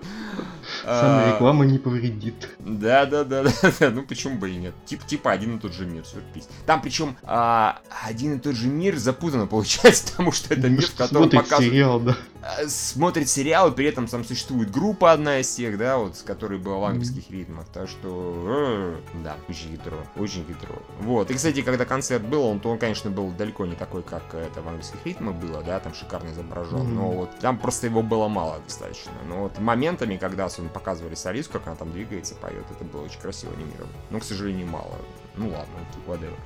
[1.01, 2.49] Самая А, реклама не повредит.
[2.59, 4.75] Да, да, да, да, ну почему бы и нет.
[4.85, 6.49] Тип, типа один и тот же мир, сюрприз.
[6.67, 10.95] Там причем а, один и тот же мир запутанно получается, потому что это мир, в
[10.95, 12.17] котором Смотрит показывают сериал, да.
[12.43, 16.23] а, смотрит сериал, и при этом там существует группа одна из тех, да, вот, с
[16.23, 17.67] которой была в английских ритмах.
[17.73, 20.75] Так что, э, да, очень хитро, очень хитро.
[21.01, 24.23] Вот, и, кстати, когда концерт был, он, то он, конечно, был далеко не такой, как
[24.35, 28.29] это в английских ритмах было, да, там шикарно изображен, но вот там просто его было
[28.29, 29.13] мало достаточно.
[29.29, 33.21] Но вот моментами, когда особенно показывали солистку, как она там двигается, поет, это было очень
[33.21, 33.93] красиво анимировано.
[34.11, 34.97] Но, к сожалению, мало.
[35.35, 36.37] Ну ладно, окей, whatever.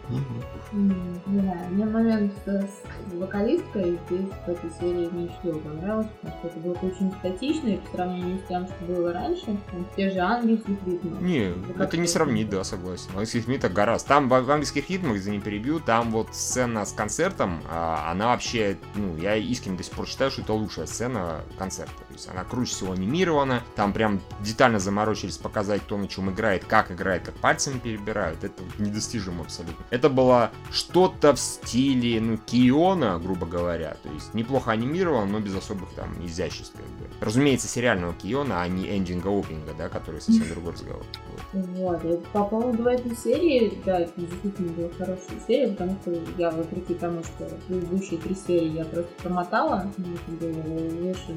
[0.73, 6.39] М, Не знаю, мне момент с вокалисткой здесь в этой серии меньше всего понравился, потому
[6.39, 10.11] что это было очень статично, и по сравнению с тем, что было раньше, там те
[10.11, 11.21] же ангельские ритмы.
[11.21, 12.59] Не, это как не сравнить, это?
[12.59, 13.07] да, согласен.
[13.09, 14.09] В английских ритмах гораздо.
[14.09, 18.29] Там в в английских ритмах, за не перебью, там вот сцена с концертом, а, она
[18.29, 21.93] вообще, ну, я искренне до сих пор считаю, что это лучшая сцена концерта.
[22.17, 26.91] Есть она круче всего анимирована, там прям детально заморочились показать, кто на чем играет, как
[26.91, 28.43] играет, как пальцами перебирают.
[28.43, 29.85] Это недостижимо абсолютно.
[29.91, 33.97] Это было что-то в стиле, ну, Киона, грубо говоря.
[34.03, 36.73] То есть неплохо анимировано, но без особых там изяществ.
[36.73, 37.07] Как бы.
[37.21, 41.05] Разумеется, сериального Киона, а не эндинга опенинга, да, который совсем другой разговор.
[41.53, 42.27] Вот.
[42.33, 47.23] По поводу этой серии, да, это действительно была хорошая серия, потому что я, вопреки тому,
[47.23, 49.91] что предыдущие три серии я просто промотала,
[50.27, 51.33] когда выше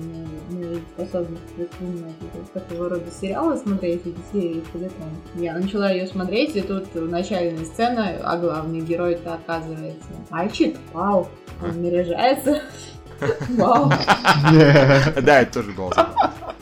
[0.70, 5.10] моей способности воспринимать такого рода сериалы, смотреть эти серии целиком.
[5.36, 10.78] Я начала ее смотреть, и тут начальная сцена, а главный герой-то оказывается мальчик.
[10.94, 11.28] Вау,
[11.62, 12.62] он наряжается.
[13.50, 13.92] Вау.
[15.22, 15.92] Да, это тоже было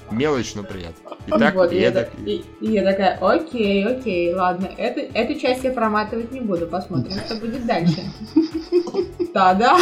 [0.09, 1.17] Мелочь, но приятно.
[1.27, 5.65] И так, вот, и, это, и, и я такая, окей, окей, ладно, эту, эту часть
[5.65, 8.01] я проматывать не буду, посмотрим, что будет дальше.
[9.33, 9.77] Да-да,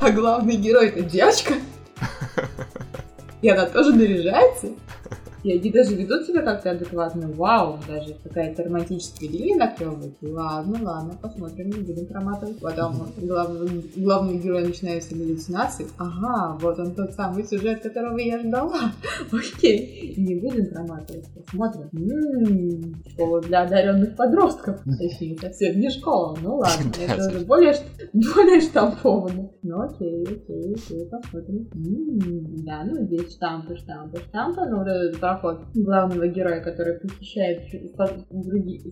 [0.00, 1.54] а главный герой это девочка.
[3.42, 4.68] И она тоже наряжается.
[5.42, 7.28] И они даже ведут себя как-то адекватно.
[7.28, 10.16] Вау, даже какая-то романтическая линия наклевывается.
[10.22, 12.58] Ладно, ладно, посмотрим, не будем проматывать.
[12.60, 15.86] Потом главный, главный герой начинается галлюцинации.
[15.98, 18.92] Ага, вот он тот самый сюжет, которого я ждала.
[19.32, 21.88] Окей, не будем проматывать, посмотрим.
[21.92, 24.80] М-м, школа для одаренных подростков.
[24.84, 26.38] Точнее, совсем не школа.
[26.40, 27.74] Ну ладно, это уже более,
[28.12, 29.50] более штампованно.
[29.62, 31.68] Ну окей, окей, окей, посмотрим.
[31.74, 34.60] М-м, да, ну здесь штампы, штампы, штампы.
[34.66, 34.84] Ну
[35.42, 37.62] вот проход главного героя, который похищает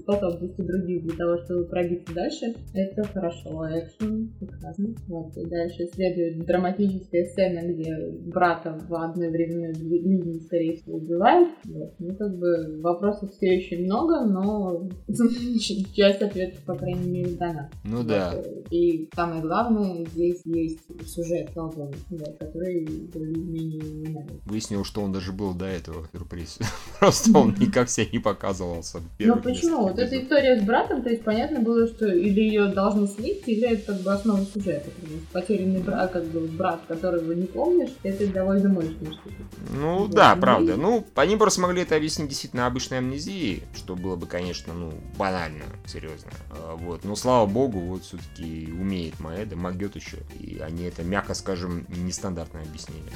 [0.00, 2.54] способности других для того, чтобы пробиться дальше.
[2.74, 4.94] Это хорошо, экшен, прекрасно.
[5.08, 11.50] Вот, и дальше следует драматическая сцена, где брата в одной временной линии, скорее всего, убивают.
[11.64, 11.94] Вот.
[11.98, 14.88] Ну, как бы вопросов все еще много, но
[15.94, 17.70] часть ответов, по крайней мере, дана.
[17.84, 18.34] Ну да.
[18.70, 24.10] И самое главное, здесь есть сюжет, который более-менее не
[24.46, 26.58] Выяснил, что он даже был до этого сюрприз.
[26.98, 29.00] Просто он никак себя не показывался.
[29.18, 29.82] Ну почему?
[29.82, 33.92] Вот эта история с братом, то есть понятно было, что или ее должны слить, это
[33.92, 34.90] как бы основа сюжета.
[35.32, 39.34] Потерянный брат, как бы брат, которого не помнишь, это довольно мощная штука.
[39.70, 40.76] Ну да, правда.
[40.76, 45.64] Ну, они просто могли это объяснить действительно обычной амнезией, что было бы, конечно, ну, банально,
[45.86, 46.30] серьезно.
[46.50, 47.04] А, вот.
[47.04, 50.18] Но слава богу, вот все-таки умеет Маэда, могет еще.
[50.38, 53.12] И они это, мягко скажем, нестандартное объяснение.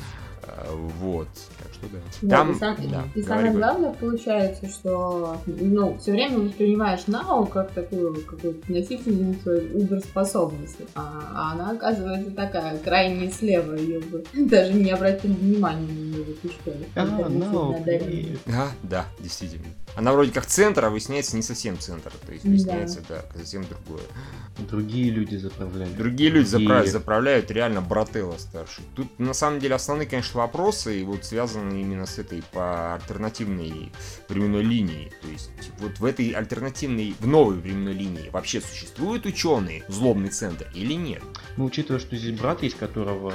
[0.46, 1.29] А, вот.
[1.59, 2.37] Так что да.
[2.37, 7.71] Там, и, сам, да, и самое главное получается, что ну, все время воспринимаешь Нау как
[7.73, 10.87] такую какую-то носительницу убер-способности.
[10.95, 13.75] А, а она оказывается такая, крайне слева.
[13.75, 16.87] Ее бы даже не обратили внимания на нее в этой школе.
[16.95, 17.85] А, Нау,
[18.47, 19.67] да, да, действительно.
[19.97, 22.12] Она вроде как центр, а выясняется не совсем центр.
[22.27, 24.05] То есть выясняется, да, да совсем другое.
[24.71, 25.97] Другие люди заправляют.
[25.97, 26.67] Другие люди Другие...
[26.67, 28.85] заправляют, заправляют реально брателла старший.
[28.97, 33.92] Тут на самом деле основные, конечно, вопросы и вот связаны именно с этой по альтернативной
[34.28, 35.12] временной линии.
[35.22, 40.70] То есть вот в этой альтернативной, в новой временной линии вообще существуют ученые, злобный центр
[40.74, 41.22] или нет?
[41.57, 43.33] Ну, учитывая, что здесь брат есть, которого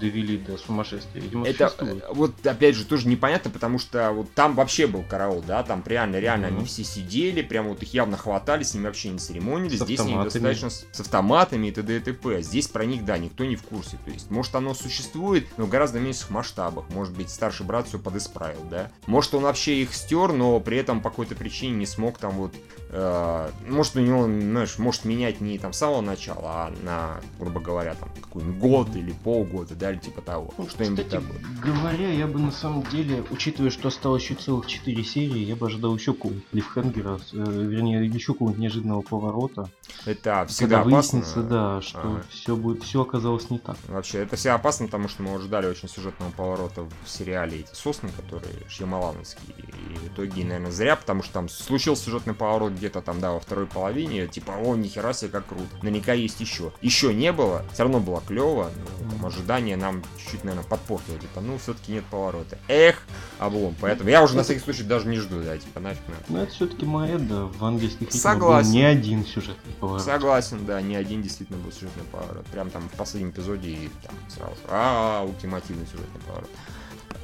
[0.00, 2.04] довели до сумасшествия, видимо, Это существует.
[2.12, 6.16] вот опять же тоже непонятно, потому что вот там вообще был караул, да, там реально,
[6.18, 6.56] реально mm-hmm.
[6.56, 9.80] они все сидели, прям вот их явно хватали, с ними вообще не церемонились.
[9.80, 11.96] Здесь они достаточно с, с автоматами и т.д.
[11.96, 12.42] и т.п.
[12.42, 13.98] Здесь про них, да, никто не в курсе.
[14.04, 16.88] То есть, может, оно существует, но в гораздо меньших масштабах.
[16.90, 18.75] Может быть, старший брат все подисправил, да.
[19.06, 22.52] Может, он вообще их стер, но при этом по какой-то причине не смог там вот
[22.90, 27.60] Э, может у него, знаешь, может менять не там с самого начала, а на, грубо
[27.60, 30.54] говоря, там какой-нибудь год или полгода, да, или типа того.
[30.56, 31.40] Ну, Что-нибудь такое.
[31.62, 35.66] Говоря, я бы на самом деле, учитывая, что осталось еще целых 4 серии, я бы
[35.66, 39.68] ожидал еще какого-нибудь клиффхенгера, э, вернее, еще какого-нибудь неожиданного поворота.
[40.04, 41.18] Это всегда когда опасно.
[41.18, 42.24] выяснится, да, что ага.
[42.30, 43.76] все будет, все оказалось не так.
[43.88, 48.10] Вообще, это все опасно, потому что мы ожидали очень сюжетного поворота в сериале эти сосны,
[48.10, 49.54] которые Шьямалановские.
[49.58, 53.40] И в итоге, наверное, зря, потому что там случился сюжетный поворот где-то там, да, во
[53.40, 55.64] второй половине, типа, о, нихера себе, как круто.
[55.82, 56.72] Наверняка есть еще.
[56.80, 58.70] Еще не было, все равно было клево,
[59.02, 62.58] но там, ожидания нам чуть-чуть, наверное, подпортило, типа, ну, все-таки нет поворота.
[62.68, 63.02] Эх,
[63.38, 63.74] облом.
[63.80, 66.22] Поэтому я уже на всякий случай даже не жду, да, типа, нафиг надо.
[66.28, 68.70] Ну, это все-таки Маэда в английских Согласен.
[68.70, 70.02] не один сюжетный поворот.
[70.02, 72.46] Согласен, да, не один действительно был сюжетный поворот.
[72.46, 76.50] Прям там в последнем эпизоде и там сразу, а, ультимативный сюжетный поворот.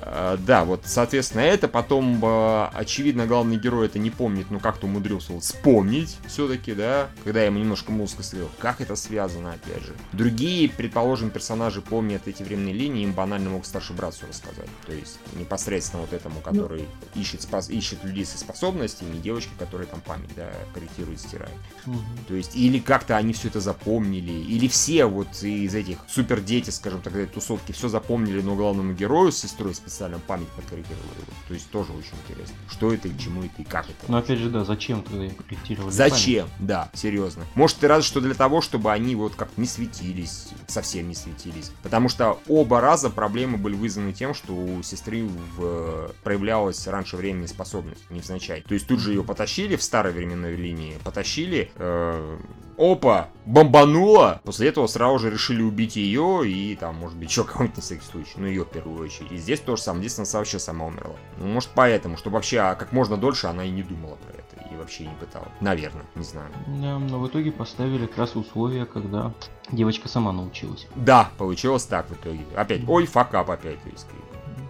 [0.05, 4.87] Э, да, вот, соответственно, это потом, э, очевидно, главный герой это не помнит, но как-то
[4.87, 9.95] умудрился вот вспомнить все-таки, да, когда ему немножко мозг исследовал, как это связано, опять же.
[10.13, 14.69] Другие, предположим, персонажи помнят эти временные линии, им банально могут старший брат все рассказать.
[14.87, 16.41] То есть, непосредственно вот этому, ну.
[16.43, 16.83] который
[17.15, 21.55] ну, ищет, спас, ищет людей со способностями, и девочки, которые там память, да, корректирует, стирает.
[21.87, 21.99] Угу.
[22.29, 26.71] То есть, или как-то они все это запомнили, или все вот из этих супер дети,
[26.71, 31.03] скажем так, тусовки все запомнили, но главному герою с сестрой специально специально память подкорректировали.
[31.47, 32.55] То есть тоже очень интересно.
[32.71, 34.11] Что это и к чему это и как это.
[34.11, 36.47] Но опять же, да, зачем тогда им корректировали Зачем?
[36.47, 36.67] Память?
[36.67, 37.45] Да, серьезно.
[37.55, 41.73] Может, ты рад, что для того, чтобы они вот как не светились, совсем не светились.
[41.83, 45.25] Потому что оба раза проблемы были вызваны тем, что у сестры
[45.57, 46.11] в...
[46.23, 48.63] проявлялась раньше времени способность, невзначай.
[48.63, 52.39] То есть тут же ее потащили в старой временной линии, потащили, э...
[52.83, 54.41] опа, бомбануло.
[54.45, 58.05] После этого сразу же решили убить ее и там, может быть, еще кого-нибудь на всякий
[58.05, 58.33] случай.
[58.37, 59.31] Ну, ее в первую очередь.
[59.31, 60.09] И здесь тоже самое.
[60.09, 61.17] Здесь она вообще сама умерла.
[61.39, 64.73] Ну, может, поэтому, чтобы вообще а как можно дольше она и не думала про это.
[64.73, 65.49] И вообще не пытала.
[65.61, 66.51] Наверное, не знаю.
[66.67, 69.33] Да, но в итоге поставили как раз условия, когда
[69.71, 70.87] девочка сама научилась.
[70.97, 72.45] Да, получилось так в итоге.
[72.57, 73.83] Опять, ой, факап опять.
[73.83, 74.07] То есть,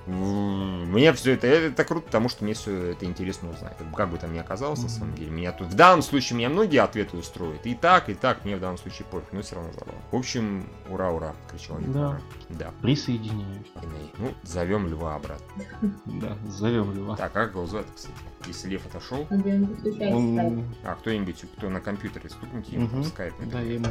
[0.06, 3.76] мне все это, это круто, потому что мне все это интересно узнать.
[3.96, 5.30] Как бы, там ни оказалось, на самом деле.
[5.30, 7.64] Меня тут в данном случае меня многие ответы устроят.
[7.66, 10.00] И так, и так, мне в данном случае пофиг, но все равно забавно.
[10.10, 12.20] В общем, ура, ура, кричал Да.
[12.48, 12.72] Да.
[12.82, 13.66] Присоединяюсь.
[14.18, 15.64] Ну, зовем льва обратно.
[16.04, 17.16] Да, зовем льва.
[17.16, 18.14] Так, как его звать, кстати?
[18.46, 19.26] Если лев отошел.
[19.30, 20.64] Он...
[20.84, 23.00] А кто-нибудь, кто на компьютере стукните ему угу.
[23.00, 23.34] в скайп.
[23.52, 23.86] Да, я ему,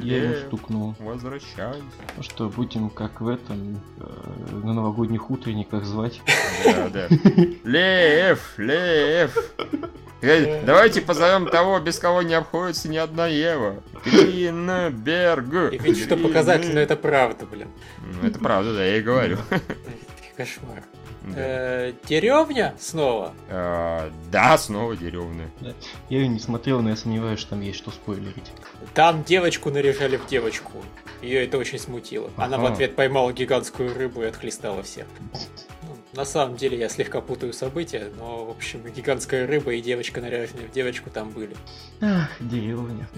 [0.00, 0.94] я ему стукнул.
[0.98, 1.82] Возвращайся.
[2.16, 6.20] Ну что, будем как в этом, э, на новогодних утренниках звать.
[6.64, 7.08] Да, да.
[7.64, 9.52] Лев, лев.
[10.20, 13.82] Давайте позовем того, без кого не обходится ни одна Ева.
[14.04, 15.72] Гринберг.
[15.72, 17.68] И ведь что показательно, это правда, блин.
[18.00, 19.38] Ну, это правда, да, я и говорю.
[20.36, 20.84] Кошмар.
[21.36, 23.34] Э, деревня снова?
[23.48, 25.50] Э, да, снова деревня.
[26.08, 28.52] Я ее не смотрел, но я сомневаюсь, что там есть что спойлерить.
[28.94, 30.82] Там девочку наряжали в девочку.
[31.22, 32.30] Ее это очень смутило.
[32.36, 35.06] Она в ответ поймала гигантскую рыбу и отхлестала всех.
[36.12, 40.66] На самом деле я слегка путаю события, но, в общем, гигантская рыба и девочка, наряженная
[40.66, 41.54] в девочку, там были.
[42.00, 43.08] Ах, деревня.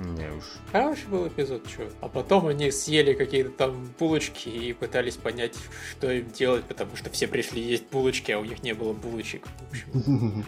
[0.00, 0.44] Не уж.
[0.72, 1.90] Хороший был эпизод, что.
[2.00, 5.56] А потом они съели какие-то там булочки и пытались понять,
[5.92, 9.46] что им делать, потому что все пришли есть булочки, а у них не было булочек.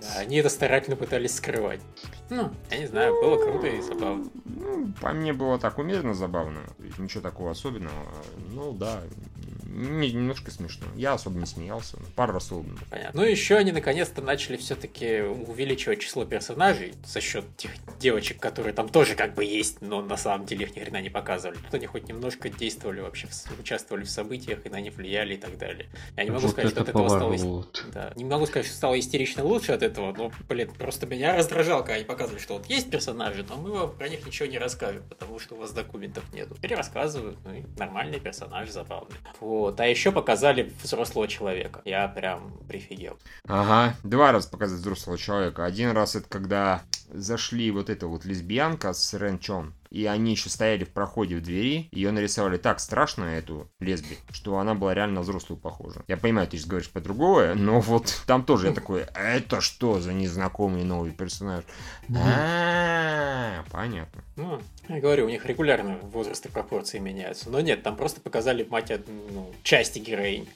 [0.00, 1.80] Да, они это старательно пытались скрывать.
[2.30, 4.30] Ну, я не знаю, было круто и забавно.
[4.44, 6.60] Ну, по мне было так умеренно забавно.
[6.98, 8.06] Ничего такого особенного.
[8.52, 9.02] Ну да,
[9.68, 10.86] немножко смешно.
[10.96, 12.84] Я особо не смеялся, пару раз улыбнулся.
[12.90, 13.20] Понятно.
[13.20, 18.88] Ну, еще они наконец-то начали все-таки увеличивать число персонажей за счет тех девочек, которые там
[18.88, 21.58] тоже как бы есть, но на самом деле их ни хрена не показывали.
[21.58, 23.28] Тут они хоть немножко действовали вообще,
[23.58, 25.88] участвовали в событиях и на них влияли и так далее.
[26.16, 27.66] Я не могу вот сказать, что от этого стало...
[27.92, 28.12] Да.
[28.16, 31.94] Не могу сказать, что стало истерично лучше от этого, но, блин, просто меня раздражал, когда
[31.94, 35.38] они показывали, что вот есть персонажи, но мы вам про них ничего не расскажем, потому
[35.38, 36.54] что у вас документов нету.
[36.54, 39.16] Перерассказывают, ну и нормальный персонаж, забавный.
[39.40, 39.57] Вот.
[39.58, 39.80] Вот.
[39.80, 41.82] А еще показали взрослого человека.
[41.84, 43.18] Я прям прифигел.
[43.48, 45.64] Ага, два раза показать взрослого человека.
[45.64, 50.50] Один раз это когда зашли вот эта вот лесбиянка с Рен Чон и они еще
[50.50, 55.16] стояли в проходе в двери, ее нарисовали так страшно, эту лесби, что она была реально
[55.16, 56.02] на взрослую похожа.
[56.08, 60.00] Я понимаю, ты сейчас говоришь по другое, но вот там тоже я такой, это что
[60.00, 61.64] за незнакомый новый персонаж?
[62.14, 64.22] А, понятно.
[64.38, 67.50] Ну, я говорю, у них регулярно возраст и пропорции меняются.
[67.50, 68.92] Но нет, там просто показали мать
[69.32, 70.46] ну, части героинь.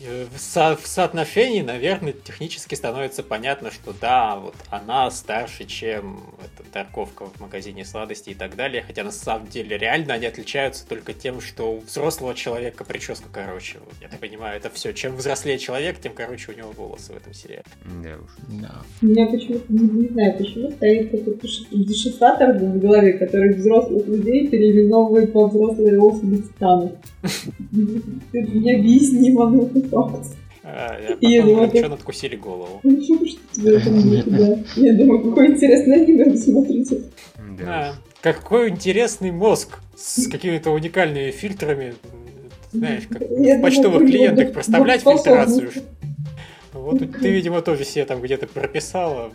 [0.00, 6.34] Э, в, со в соотношении, наверное, технически становится понятно, что да, вот она старше, чем
[6.44, 10.84] эта торговка в магазине сладостей и так далее, хотя на самом деле реально они отличаются
[10.84, 13.78] только тем, что у взрослого человека прическа короче.
[14.00, 14.92] Я так понимаю, это все.
[14.92, 17.62] Чем взрослее человек, тем короче у него волосы в этом сериале.
[18.02, 18.30] Да уж.
[18.60, 18.82] Да.
[19.00, 24.48] У меня почему-то, не, не знаю, почему стоит какой-то дешифратор в голове, который взрослых людей
[24.48, 26.92] переименовывает по взрослые особи титанов.
[28.32, 30.26] Это необъяснимо, но это факт.
[30.68, 32.80] А, я потом я думаю, что надкусили голову.
[32.82, 33.16] Ну, что
[33.52, 37.02] тебе это Я думаю, какое интересное аниме, смотрите.
[37.58, 37.94] Да.
[38.20, 41.94] Какой интересный мозг с какими-то уникальными фильтрами.
[42.72, 45.70] Знаешь, как в почтовых клиентах проставлять фильтрацию.
[46.72, 49.32] Вот ты, видимо, тоже себе там где-то прописала.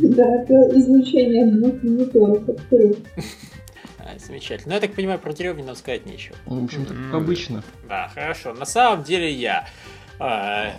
[0.00, 2.42] Да, это излучение двух мониторов.
[3.98, 4.70] А, замечательно.
[4.70, 6.36] Ну, я так понимаю, про деревню нам сказать нечего.
[6.46, 7.62] В общем-то, как обычно.
[7.88, 8.52] Да, хорошо.
[8.52, 9.66] На самом деле я
[10.18, 10.74] а,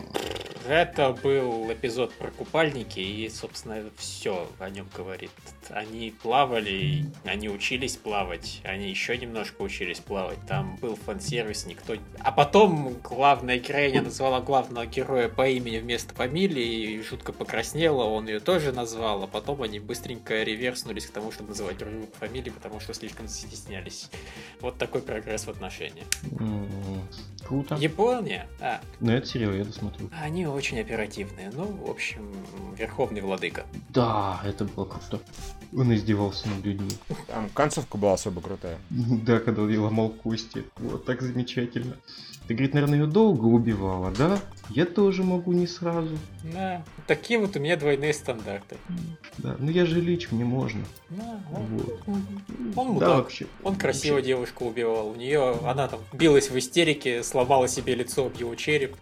[0.68, 5.32] это был эпизод про купальники, и, собственно, все о нем говорит.
[5.70, 10.40] Они плавали, они учились плавать, они еще немножко учились плавать.
[10.48, 11.96] Там был фан-сервис, никто...
[12.20, 18.28] А потом главная героиня назвала главного героя по имени вместо фамилии, и жутко покраснела, он
[18.28, 22.52] ее тоже назвал, а потом они быстренько реверснулись к тому, чтобы называть друг друга фамилии,
[22.52, 24.10] потому что слишком стеснялись.
[24.62, 26.08] Вот такой прогресс в отношениях.
[27.46, 27.76] Круто.
[27.76, 28.48] Япония?
[28.62, 28.80] А.
[29.02, 30.10] Ну, это сериал, я досмотрю.
[30.22, 31.52] Они очень оперативные.
[31.54, 32.32] Ну, в общем,
[32.78, 33.66] Верховный Владыка.
[33.90, 35.20] Да, это было круто.
[35.76, 36.92] Он издевался над людьми.
[37.28, 38.78] Там концовка была особо крутая.
[38.90, 40.66] Да, когда он ломал кости.
[40.78, 41.96] Вот так замечательно.
[42.54, 44.40] Ты, говорит, наверное, ее долго убивала, да?
[44.70, 46.16] Я тоже могу не сразу.
[46.54, 48.78] Да, такие вот у меня двойные стандарты.
[49.40, 50.84] Да, ну я же лич, мне можно.
[51.10, 52.00] Да, он, Вот.
[52.76, 53.10] он мудак.
[53.10, 53.48] Да, вообще.
[53.64, 54.28] Он красиво вообще.
[54.28, 55.10] девушку убивал.
[55.10, 58.96] У нее она там билась в истерике, сломала себе лицо об его череп,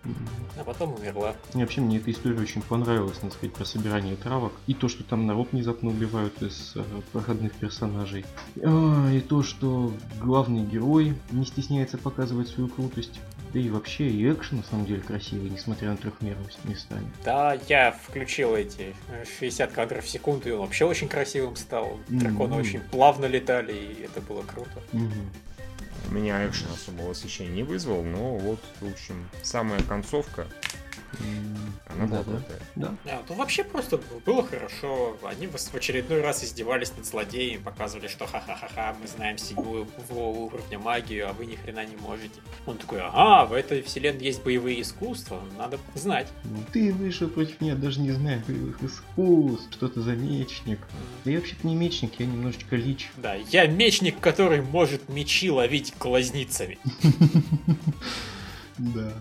[0.57, 1.35] а потом умерла.
[1.53, 4.53] Мне вообще мне эта история очень понравилась, надо сказать, про собирание травок.
[4.67, 8.25] И то, что там народ внезапно убивают из э, проходных персонажей.
[8.63, 9.91] А, и то, что
[10.21, 13.19] главный герой не стесняется показывать свою крутость.
[13.53, 17.11] Да и вообще, и экшен на самом деле красивый, несмотря на трехмерность местами.
[17.25, 21.99] Да, я включил эти э, 60 кадров в секунду, и он вообще очень красивым стал.
[22.07, 22.61] Драконы Мгм.
[22.61, 24.81] очень плавно летали, и это было круто.
[24.93, 25.29] Мгм.
[26.09, 30.47] У меня экшен особого восхищения не вызвал, но вот, в общем, самая концовка,
[31.89, 32.59] Была да, да, крутая.
[32.75, 32.95] да.
[33.05, 35.17] А, ну вообще просто было хорошо.
[35.23, 40.79] Они в в очередной раз издевались над злодеями, показывали, что ха-ха-ха-ха, мы знаем седьмую уровня
[40.79, 42.39] магию, а вы ни хрена не можете.
[42.65, 46.27] Он такой, ага, в этой вселенной есть боевые искусства, надо знать.
[46.45, 50.79] Ну, Ты вышел против меня, даже не знаю боевых искусств, что ты за мечник.
[51.25, 53.09] Да я вообще-то не мечник, я немножечко лич.
[53.17, 56.79] Да, я мечник, который может мечи ловить глазницами.
[58.77, 59.13] Да.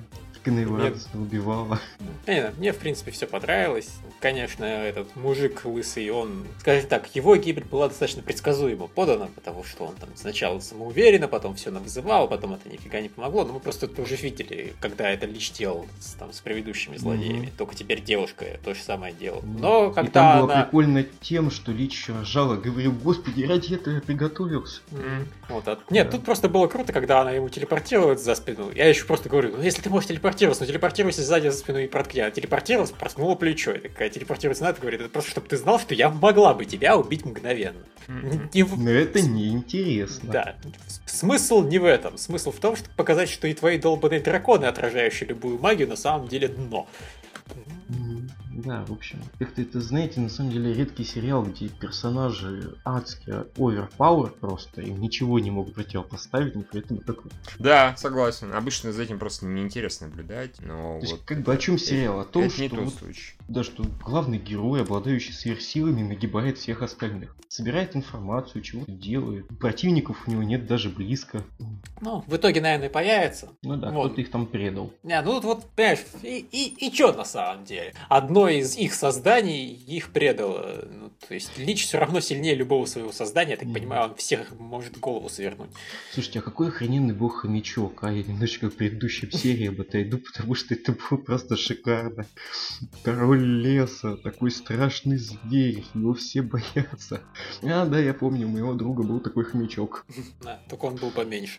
[0.47, 1.79] Она его радостно убивала.
[2.27, 3.91] Не, ну, мне, в принципе, все понравилось.
[4.21, 9.85] Конечно, этот мужик лысый, он, скажем так, его гибель была достаточно предсказуемо подана, потому что
[9.85, 13.45] он там сначала самоуверенно, потом все навызывал, потом это нифига не помогло.
[13.45, 17.47] Но мы просто это уже видели, когда это Лич делал с, там, с предыдущими злодеями.
[17.47, 17.51] Мгм.
[17.59, 19.43] Только теперь девушка то же самое делала.
[19.43, 19.61] Мгм.
[19.61, 20.63] Но И когда там было она...
[20.65, 24.81] прикольно тем, что Лич ржала, говорил, господи, ради этого я приготовился.
[24.93, 26.17] М, Вот, а- Нет, Да.
[26.17, 28.71] тут просто было круто, когда она ему телепортировалась за спину.
[28.73, 30.30] Я еще просто говорю, ну если ты можешь телепортироваться,
[30.61, 32.21] ну телепортируйся сзади за спину и проткни.
[32.21, 33.73] А телепортировалась, проткнула плечо.
[33.73, 36.97] И такая телепортироваться надо, говорит, это просто чтобы ты знал, что я могла бы тебя
[36.97, 37.81] убить мгновенно.
[38.53, 40.31] Не в- Но это неинтересно.
[40.33, 40.57] Да.
[41.07, 42.19] Смысл не в этом.
[42.19, 46.29] Смысл в том, чтобы показать, что и твои долбанные драконы, отражающие любую магию, на самом
[46.29, 46.87] деле дно.
[48.53, 54.33] Да, в общем, как-то это, знаете, на самом деле редкий сериал, где персонажи адски оверпауэр
[54.33, 57.35] просто, им ничего не могут противопоставить, но при этом это круто.
[57.59, 58.53] Да, согласен.
[58.53, 61.23] Обычно за этим просто неинтересно наблюдать, но То есть, вот...
[61.25, 62.21] как бы о чем сериал?
[62.21, 63.35] О том, это что не тот вот случай.
[63.51, 67.35] Да, что главный герой, обладающий сверхсилами, нагибает всех остальных.
[67.49, 69.49] Собирает информацию, чего-то делает.
[69.59, 71.43] Противников у него нет даже близко.
[72.01, 73.51] Ну, в итоге, наверное, появится.
[73.63, 74.07] Ну да, Вот.
[74.13, 74.93] кто-то их там предал.
[75.03, 77.93] Не, ну вот, вот, понимаешь, и, и, и чё на самом деле?
[78.09, 80.85] Одно из их созданий их предало.
[80.89, 83.75] Ну, то есть Лич все равно сильнее любого своего создания, я так Мгм.
[83.75, 85.71] понимаю, он всех может голову свернуть.
[86.13, 90.73] Слушайте, а какой охрененный был хомячок, а я немножечко к предыдущим сериям отойду, потому что
[90.75, 92.27] это было просто шикарно.
[93.03, 97.23] Король леса, такой страшный зверь, его все боятся.
[97.63, 100.07] А, да, я помню, у моего друга был такой хомячок.
[100.43, 101.59] Да, только он был поменьше.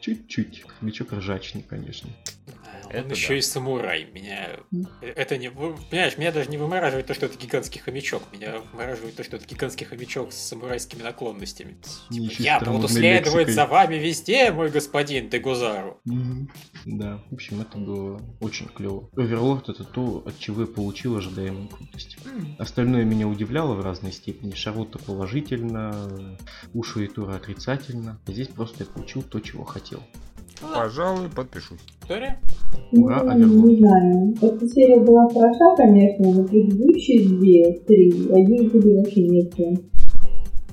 [0.00, 0.64] Чуть-чуть.
[0.78, 2.10] Хомячок ржачный, конечно.
[2.88, 3.34] Это Он еще да.
[3.34, 4.04] и самурай.
[4.12, 4.60] Меня
[5.00, 8.22] это не, понимаешь, меня даже не вымораживает то, что это гигантский хомячок.
[8.32, 11.76] Меня вымораживает то, что это гигантский хомячок с самурайскими наклонностями.
[12.10, 13.52] Типа, я буду следовать лексикой.
[13.54, 16.00] за вами везде, мой господин Дегузару.
[16.84, 19.10] Да, в общем, это было очень клево.
[19.16, 22.16] Оверлорд это то, от чего я получил ожидаемую крутость.
[22.58, 24.54] Остальное меня удивляло в разной степени.
[24.54, 26.38] Шарлотта положительно,
[26.72, 28.20] Ушу и Тура отрицательно.
[28.26, 30.02] А здесь просто я получил то, чего хотел.
[30.60, 31.80] Пожалуй, подпишусь.
[32.02, 32.38] Виктория?
[32.92, 34.34] Ну, не знаю.
[34.40, 39.52] Эта серия была хороша, конечно, но предыдущие две, три, они были вообще нет.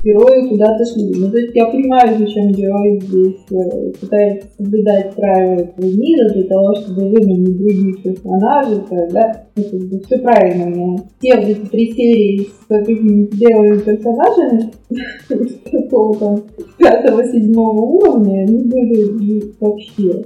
[0.03, 1.13] Герои куда-то шли.
[1.15, 6.43] Ну, то есть я понимаю, зачем герои здесь э, пытаются соблюдать правила этого мира для
[6.45, 12.65] того, чтобы выманить других персонажей, да, все правильно, но те вот эти три серии с
[12.67, 14.71] какими-то белыми персонажами
[15.71, 16.43] какого там
[16.77, 20.25] пятого-седьмого уровня, они были вообще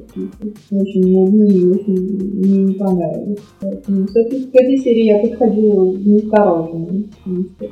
[0.72, 3.40] очень нудные, очень мне не понравились.
[3.62, 6.88] Поэтому, собственно, к этой серии я подходила неосторожно.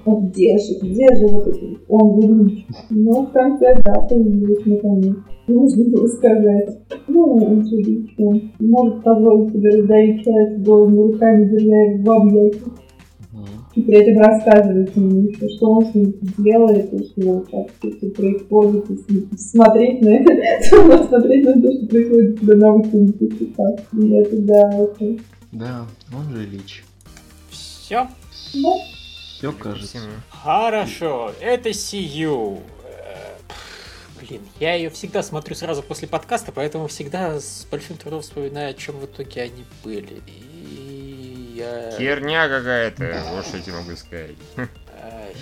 [0.06, 2.66] «А Где же, где же вот этот он велич?
[2.90, 5.16] Но в конце, да, появилась наконец.
[5.48, 6.80] Можно было сказать.
[7.08, 7.66] Ну, он
[8.60, 12.74] может позволить себе раздавить человека голыми руками, держа его в объятиях.
[13.76, 17.68] И при этом рассказывать ему еще, что он с ним делает, и что вот так
[17.80, 24.12] все происходит, и смотреть на это, смотреть на то, что происходит тебя на улице, и
[24.12, 25.18] это да, это
[25.52, 25.86] Да,
[26.16, 26.84] он же Лич.
[27.50, 28.08] Все?
[28.32, 29.98] Все кажется.
[30.30, 32.60] Хорошо, это Сию.
[34.28, 38.74] Блин, я ее всегда смотрю сразу после подкаста, поэтому всегда с большим трудом вспоминаю, о
[38.74, 40.22] чем в итоге они были.
[40.28, 41.92] И я...
[41.98, 44.36] Херня какая-то, вот что я тебе могу сказать.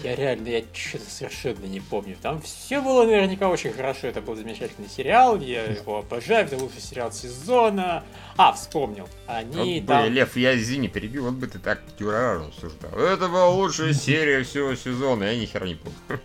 [0.03, 2.15] Я реально, я что-то совершенно не помню.
[2.21, 4.07] Там все было наверняка очень хорошо.
[4.07, 5.39] Это был замечательный сериал.
[5.39, 6.45] Я его обожаю.
[6.45, 8.03] Это лучший сериал сезона.
[8.37, 9.07] А, вспомнил.
[9.27, 10.03] Они вот там...
[10.03, 12.91] бы, Лев, я извини, перебил, вот бы ты так дюрарно обсуждал.
[12.91, 16.21] Это была лучшая серия всего сезона, я ни хера не помню.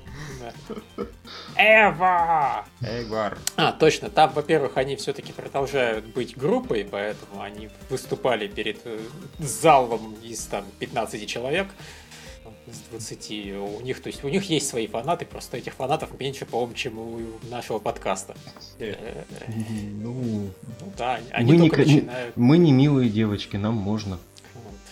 [1.56, 2.64] Эва!
[2.82, 3.38] Эйвар.
[3.56, 8.98] А, точно, там, во-первых, они все-таки продолжают быть группой, поэтому они выступали перед э,
[9.38, 11.68] залом из там 15 человек
[12.66, 13.30] из 20
[13.78, 16.98] у них, то есть у них есть свои фанаты, просто этих фанатов меньше, по-моему, чем
[16.98, 18.34] у нашего подкаста.
[18.78, 19.22] Э,
[20.02, 20.14] Ну,
[20.80, 22.36] Ну да, они мы только не- начинают.
[22.36, 24.18] мы не милые девочки, нам можно.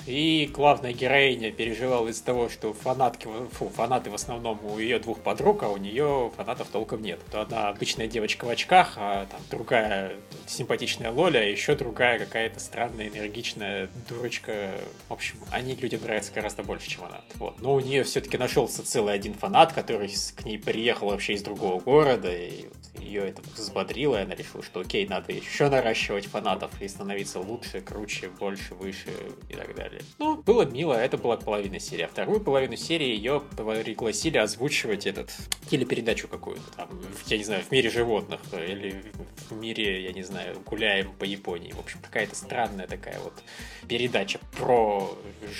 [0.07, 5.21] И главная героиня переживала из-за того, что фанатки, фу, фанаты в основном у ее двух
[5.21, 7.21] подруг, а у нее фанатов толком нет.
[7.31, 10.13] То одна обычная девочка в очках, а там другая
[10.47, 14.73] симпатичная Лоля, а еще другая какая-то странная, энергичная дурочка.
[15.09, 17.23] В общем, они людям нравятся гораздо больше, чем она.
[17.37, 17.61] Вот.
[17.61, 21.81] Но у нее все-таки нашелся целый один фанат, который к ней приехал вообще из другого
[21.81, 22.67] города, и
[23.05, 27.81] ее это взбодрило, и она решила, что окей, надо еще наращивать фанатов и становиться лучше,
[27.81, 29.11] круче, больше, выше
[29.49, 30.03] и так далее.
[30.19, 32.03] Ну, было мило, это была половина серии.
[32.03, 35.31] А вторую половину серии ее пригласили озвучивать этот
[35.69, 36.89] телепередачу какую-то там,
[37.27, 39.03] я не знаю, в мире животных или
[39.51, 41.73] в мире, я не знаю, гуляем по Японии.
[41.73, 43.35] В общем, какая-то странная такая вот
[43.89, 45.17] передача про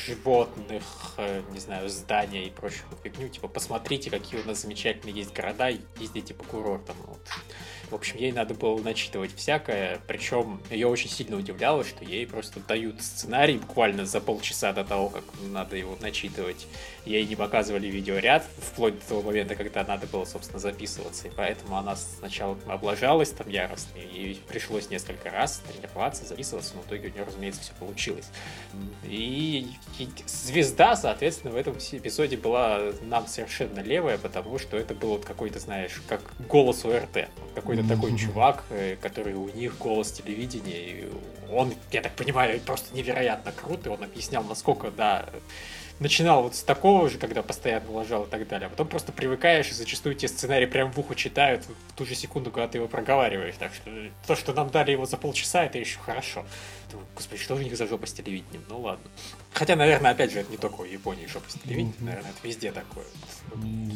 [0.07, 0.83] животных,
[1.19, 3.29] э, не знаю, здания и прочую фигню.
[3.29, 5.69] Типа, посмотрите, какие у нас замечательные есть города,
[5.99, 6.97] ездите по курортам.
[7.07, 7.21] Вот.
[7.35, 7.84] え?
[7.91, 12.61] В общем, ей надо было начитывать всякое, причем ее очень сильно удивляло, что ей просто
[12.61, 16.67] дают сценарий буквально за полчаса до того, как надо его начитывать.
[17.05, 21.29] Ей не показывали видеоряд, вплоть до того момента, когда надо было, собственно, записываться.
[21.29, 26.87] И поэтому она сначала облажалась там яростно, и пришлось несколько раз тренироваться, записываться, но в
[26.87, 28.29] итоге у нее, разумеется, все получилось.
[29.05, 29.69] И,
[30.27, 35.59] звезда, соответственно, в этом эпизоде была нам совершенно левая, потому что это был вот какой-то,
[35.59, 37.29] знаешь, как голос ОРТ.
[37.83, 40.91] Какой-то такой чувак, э, который у них голос телевидения.
[40.91, 41.09] И
[41.51, 45.27] он, я так понимаю, просто невероятно крут, и он объяснял, насколько, да,
[46.01, 48.67] начинал вот с такого же, когда постоянно лажал и так далее.
[48.67, 52.15] А потом просто привыкаешь, и зачастую тебе сценарий прям в ухо читают в ту же
[52.15, 53.55] секунду, когда ты его проговариваешь.
[53.59, 53.91] Так что
[54.27, 56.45] то, что нам дали его за полчаса, это еще хорошо.
[56.91, 58.65] Думаю, Господи, что у них за жопа с телевидением?
[58.69, 59.05] Ну ладно.
[59.55, 62.73] Хотя, наверное, опять же, это не только в Японии жопа с телевидением, наверное, это везде
[62.73, 63.05] такое.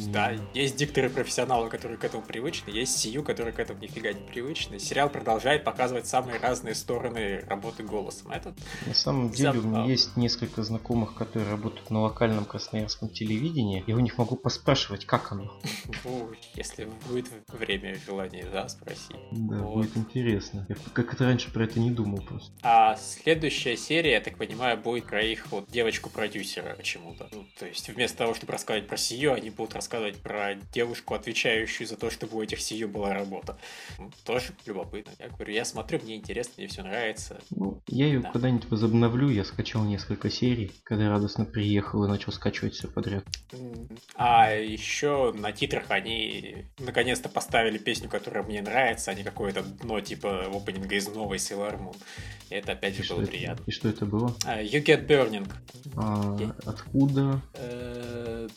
[0.07, 4.79] Да, есть дикторы-профессионалы, которые к этому привычны, есть Сию, которые к этому нифига не привычны.
[4.79, 8.31] Сериал продолжает показывать самые разные стороны работы голосом.
[8.31, 8.55] А Это
[8.87, 9.91] На самом деле у меня Забавно.
[9.91, 13.83] есть несколько знакомых, которые работают на локальном красноярском телевидении.
[13.85, 15.59] Я у них могу поспрашивать, как оно.
[16.05, 19.13] Ну, если будет время и желание, да, спроси.
[19.31, 20.65] Да, будет интересно.
[20.69, 22.51] Я как-то раньше про это не думал просто.
[22.61, 27.27] А следующая серия, я так понимаю, будет про их вот девочку-продюсера почему-то.
[27.31, 31.87] Ну, то есть вместо того, чтобы рассказывать про Сию, они будут рассказывать про девушку, отвечающую
[31.87, 33.57] за то, чтобы у этих Сию была работа.
[33.97, 35.11] Ну, Тоже любопытно.
[35.19, 37.39] Я говорю, я смотрю, мне интересно, мне все нравится.
[37.51, 38.31] Ну, я ее Да.
[38.31, 43.23] когда-нибудь возобновлю, я скачал несколько серий, когда радостно приехал и начал скачивать все подряд.
[44.15, 49.99] А еще на титрах они наконец-то поставили песню, которая мне нравится, а не какое-то дно
[50.01, 51.95] типа опенинга из новой Sailor Moon.
[52.49, 53.63] И это опять И же было это, приятно.
[53.67, 54.35] и что это было?
[54.45, 55.38] А, You Get Burning.
[55.95, 57.41] А, Я- откуда?
[57.53, 58.47] Э,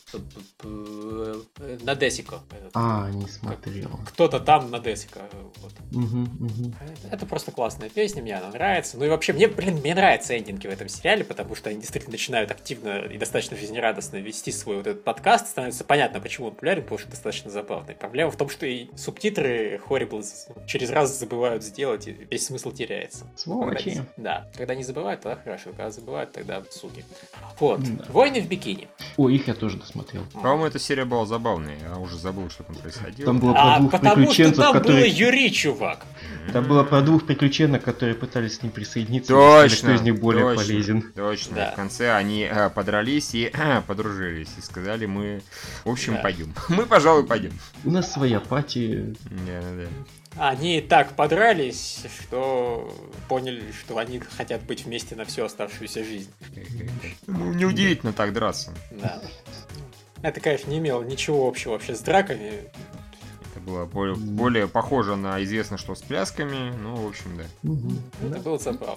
[0.59, 2.41] п- На Десико.
[2.75, 3.99] А, не смотрел.
[4.07, 5.21] Кто-то там на Десико.
[5.61, 5.73] Вот.
[5.91, 6.75] Мгм.
[7.11, 8.99] Это просто классная песня, мне она нравится.
[8.99, 12.13] Ну и вообще, мне, блин, мне нравятся эндинги в этом сериале, потому что они действительно
[12.13, 15.49] начинают активно и достаточно жизнерадостно вести свой вот этот подкаст.
[15.49, 17.95] Становится понятно, почему он популярен, потому что достаточно забавный.
[17.95, 20.25] Проблема в том, что и субтитры Horrible
[20.67, 23.27] через раз забывают сделать, и весь смысл теряется.
[23.37, 23.91] Сволочи.
[23.95, 27.05] Когда Да, когда не забывают, тогда хорошо, когда забывают, тогда суки.
[27.61, 28.05] Вот, Да.
[28.09, 28.89] «Войны в бикини».
[29.17, 30.25] О, их я тоже досмотрел.
[30.33, 33.27] По-моему, эта серия была забавная, я уже забыл, что там происходило.
[33.27, 35.09] Там было про А, двух потому что там было которые...
[35.09, 36.07] Юрий, чувак.
[36.53, 39.33] Там было про двух приключенок, которые пытались с ним присоединиться.
[39.33, 41.13] Точно, кто из них более точно, полезен.
[41.15, 41.55] Точно.
[41.57, 41.71] Да.
[41.73, 43.53] В конце они э, подрались и
[43.87, 44.49] подружились.
[44.59, 45.43] И сказали, мы,
[45.85, 46.21] в общем, Да.
[46.21, 46.55] пойдем.
[46.69, 47.53] Мы, пожалуй, пойдем.
[47.85, 49.15] У нас своя пати.
[49.31, 49.87] Да, да.
[50.37, 52.95] Они так подрались, что
[53.29, 56.33] поняли, что они хотят быть вместе на всю оставшуюся жизнь.
[57.27, 58.73] Ну, неудивительно так драться.
[58.91, 59.23] Да.
[60.23, 62.71] Это, конечно, не имело ничего общего вообще с драками.
[63.53, 66.73] Это было более, более похоже на известно что с плясками.
[66.83, 67.45] Ну, в общем, да.
[67.63, 67.99] Мгм.
[68.23, 68.97] Это Да, было забавно.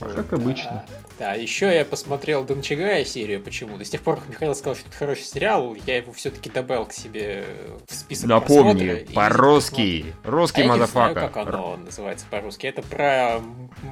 [0.00, 0.84] Как обычно.
[1.18, 3.84] Да, еще я посмотрел Дончагая серию почему-то.
[3.84, 6.92] С тех пор, как Михаил сказал, что это хороший сериал, я его все-таки добавил к
[6.92, 7.44] себе
[7.86, 10.14] в список Напомни, по-русски.
[10.24, 11.12] Русский а я не мазафака.
[11.12, 12.66] знаю, как оно называется по-русски.
[12.68, 13.40] Это про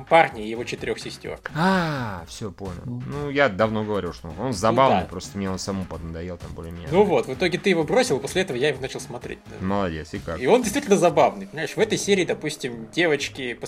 [0.08, 1.38] парня и его четырех сестер.
[1.54, 2.82] А, все понял.
[2.86, 5.08] Ну, я давно говорил, что он забавный, Ну да.
[5.10, 6.88] просто мне он саму поднадоел там более-менее.
[6.92, 9.38] Ну вот, в итоге ты его бросил, после этого я его начал смотреть.
[9.66, 10.40] Молодец, и как?
[10.40, 11.46] И он действительно забавный.
[11.46, 13.58] Понимаешь, в этой серии, допустим, девочки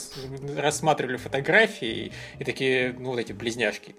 [0.57, 3.95] рассматривали фотографии и такие, ну, вот эти близняшки.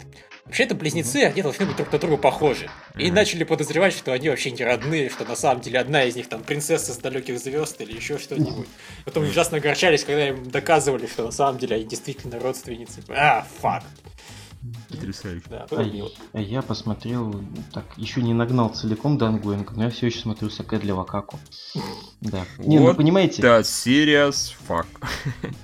[0.45, 2.70] Вообще это близнецы, они должны быть друг на друга похожи.
[2.97, 3.16] И Мгм.
[3.16, 6.41] начали подозревать, что они вообще не родные, что на самом деле одна из них там
[6.43, 8.68] принцесса с далеких звезд или еще что-нибудь.
[9.06, 13.04] Потом ужасно огорчались, когда им доказывали, что на самом деле они действительно родственницы.
[13.10, 13.84] А, фак.
[14.89, 15.45] Потрясающе.
[15.49, 15.66] Да,
[16.34, 17.34] А я, а посмотрел,
[17.74, 21.39] так, еще не нагнал целиком Дангуинг, но я все еще смотрю Сакэ для Вакаку.
[22.22, 22.45] Да.
[22.57, 24.86] Не, ну Вот понимаете, Да, serious fuck.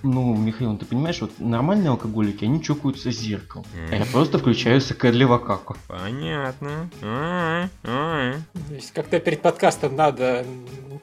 [0.04, 3.66] ну, Михаил, ну ты понимаешь, вот нормальные алкоголики, они чокаются зеркалом.
[3.92, 5.76] А я просто включаю Сакэ для Вакаку.
[5.88, 6.90] Понятно.
[7.02, 8.34] А, а.
[8.70, 10.46] То есть как-то перед подкастом надо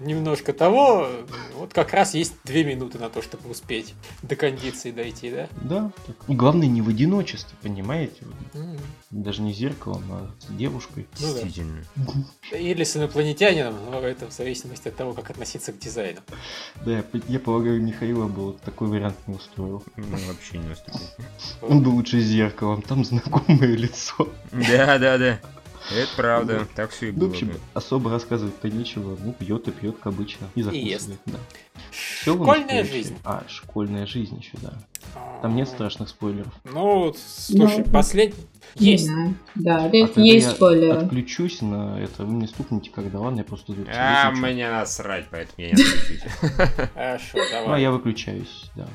[0.04, 1.08] немножко того,
[1.56, 5.48] вот как раз есть две минуты на то, чтобы успеть до кондиции дойти, да?
[5.62, 5.92] Да.
[6.28, 8.22] И главное не в одиночестве, понимаете?
[8.54, 8.78] М.
[9.10, 11.06] Даже не зеркалом, а с девушкой.
[11.20, 11.32] Ну да.
[11.32, 11.84] Действительно.
[12.52, 16.20] Или с инопланетянином, но это в зависимости от того, как относиться к дизайну.
[16.84, 19.82] Да, я, я полагаю, Михаила бы вот такой вариант не устроил.
[19.96, 21.00] Ну, вообще не уступил.
[21.62, 24.28] Он бы лучше с зеркалом, там знакомое лицо.
[24.52, 25.40] Да, да, да.
[25.90, 26.66] Это правда.
[26.74, 27.54] Так все и Ну, в было общем, бы.
[27.74, 29.16] особо рассказывать-то нечего.
[29.22, 30.46] Ну, пьет и пьет, как обычно.
[30.54, 31.38] И закусывает, да.
[31.90, 33.16] Школьная жизнь.
[33.24, 34.72] А, школьная жизнь еще, да.
[35.42, 36.52] Там нет страшных спойлеров.
[36.64, 38.34] Ну, слушай, Ну, последний...
[38.76, 39.04] Есть.
[39.06, 39.34] знаю.
[39.56, 40.98] Да, А есть, я спойлеры.
[41.00, 45.72] Отключусь на это, вы мне стукните, когда ладно, я просто А, мне насрать, поэтому я
[45.72, 46.22] не отключусь.
[46.94, 47.82] Хорошо, Ну, а давай.
[47.82, 48.86] я выключаюсь, да.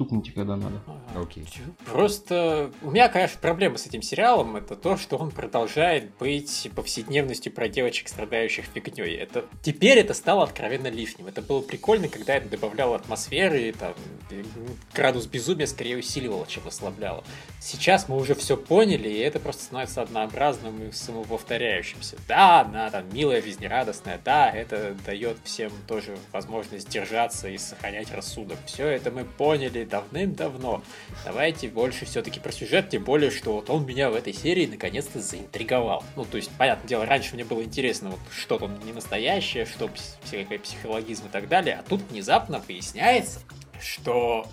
[0.00, 0.80] Стукните, когда надо.
[1.14, 1.44] Окей.
[1.84, 7.52] Просто у меня, конечно, проблема с этим сериалом это то, что он продолжает быть повседневностью
[7.52, 9.14] про девочек, страдающих фигней.
[9.16, 11.26] Это теперь это стало откровенно лишним.
[11.26, 13.92] Это было прикольно, когда это добавляло атмосферы, и там
[14.30, 14.42] и
[14.94, 17.22] градус безумия скорее усиливало, чем ослабляло.
[17.60, 22.16] Сейчас мы уже все поняли, и это просто становится однообразным и самоповторяющимся.
[22.26, 28.56] Да, она там милая, жизнерадостная, да, это дает всем тоже возможность держаться и сохранять рассудок.
[28.64, 30.82] Все это мы поняли давным-давно.
[31.24, 35.20] Давайте больше все-таки про сюжет, тем более, что вот он меня в этой серии наконец-то
[35.20, 36.04] заинтриговал.
[36.16, 39.90] Ну, то есть, понятное дело, раньше мне было интересно, вот что там не настоящее, что
[40.22, 43.40] всякий психологизм и так далее, а тут внезапно выясняется,
[43.80, 44.46] что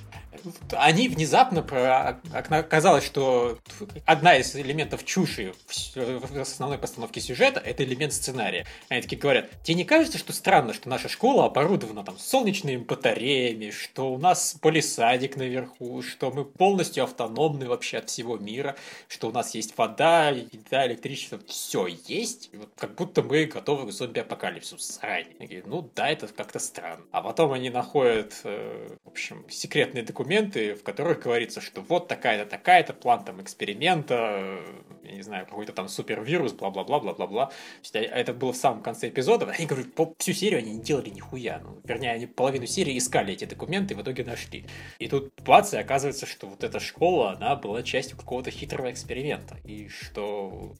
[0.72, 2.20] они внезапно про...
[2.34, 3.58] оказалось, что
[4.06, 5.54] одна из элементов чуши
[5.96, 8.66] в основной постановке сюжета это элемент сценария.
[8.90, 13.72] Они такие говорят, тебе не кажется, что странно, что наша школа оборудована там солнечными батареями,
[13.72, 18.76] что у нас полисадик наверху, что мы полностью автономны вообще от всего мира,
[19.08, 23.92] что у нас есть вода, еда, электричество, все есть, вот как будто мы готовы к
[23.92, 24.78] зомби-апокалипсису.
[24.80, 25.28] Срань.
[25.66, 27.04] Ну да, это как-то странно.
[27.12, 32.50] А потом они находят, э, в общем, секретные документы, в которых говорится, что вот такая-то,
[32.50, 34.60] такая-то, план там эксперимента,
[35.08, 37.46] я не знаю, какой-то там супервирус, бла-бла-бла, бла-бла-бла.
[37.48, 39.46] То есть, а, Это было в самом конце эпизода.
[39.58, 41.60] Они говорят, по всю серию они не делали нихуя.
[41.64, 44.66] Ну, вернее, они половину серии искали эти документы и в итоге нашли.
[45.00, 49.58] И тут бац, и оказывается, что вот эта школа, она была частью какого-то хитрого эксперимента.
[49.64, 50.76] И что,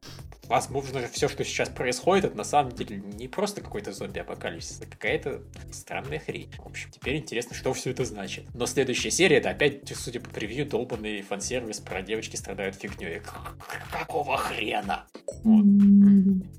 [0.48, 5.42] возможно, все, что сейчас происходит, это на самом деле не просто какой-то зомби-апокалипсис, а какая-то
[5.72, 6.52] странная хрень.
[6.58, 8.46] В общем, теперь интересно, что все это значит.
[8.54, 13.22] Но следующая серия, это опять, судя по превью, долбанный фан-сервис про девочки страдают фигней.
[13.92, 15.06] Какого хрена?
[15.44, 15.66] Вот.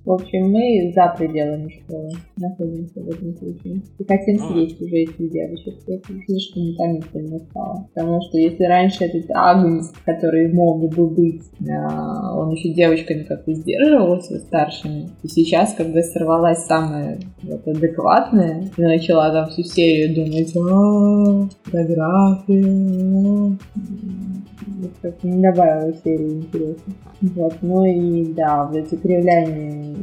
[0.05, 3.83] В общем, мы за пределами школы находимся в этом случае.
[3.99, 5.75] И хотим Ну, съесть уже этих девочек.
[5.87, 7.89] Это слишком утомительно стало.
[7.95, 13.53] Потому что если раньше этот Агнец, который мог бы быть, а, он еще девочками как-то
[13.53, 20.55] сдерживался старшими, и сейчас, когда сорвалась самая вот, адекватная, и начала там всю серию думать,
[20.57, 22.68] а фотография,
[24.79, 26.95] вот как не добавила серии интересно.
[27.21, 29.97] Вот, ну и да, вот эти кривляния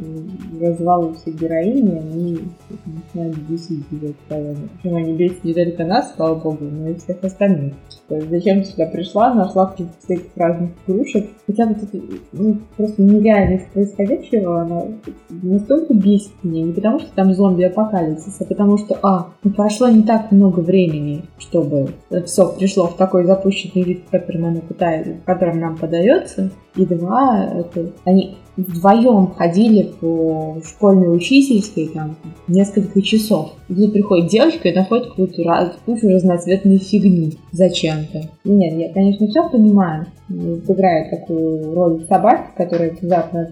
[0.61, 2.39] развалы всех героини, они
[2.85, 4.69] начинают бесить уже постоянно.
[4.81, 7.73] Причем они бесят не только нас, слава богу, но и всех остальных.
[8.07, 11.27] То есть зачем сюда пришла, нашла всяких разных игрушек.
[11.47, 11.97] Хотя вот это
[12.33, 14.83] ну, просто нереальность происходящего, она
[15.29, 16.65] настолько бесит меня.
[16.65, 21.23] Не потому что там зомби-апокалипсис, а потому что, а, ну, прошло не так много времени,
[21.39, 21.89] чтобы
[22.25, 25.25] все пришло в такой запущенный вид, в котором оно пытается, в
[25.59, 26.51] нам подается.
[26.75, 32.15] И два, это они вдвоем ходили по школьной учительской там
[32.47, 33.53] несколько часов.
[33.69, 38.29] И тут приходит девочка и находит какую-то раз, кучу разноцветной фигни зачем-то.
[38.43, 40.07] Нет, я, конечно, все понимаю.
[40.29, 43.47] Играет такую роль собаки, которая внезапно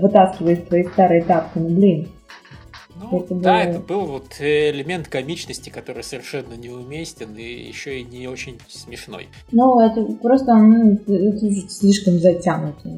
[0.00, 1.58] вытаскивает свои старые тапки.
[1.58, 2.08] Ну, блин,
[3.00, 3.70] ну, это да, было...
[3.70, 9.28] это был вот элемент комичности, который совершенно неуместен и еще и не очень смешной.
[9.52, 12.88] Ну, это просто ну, это слишком затянуто.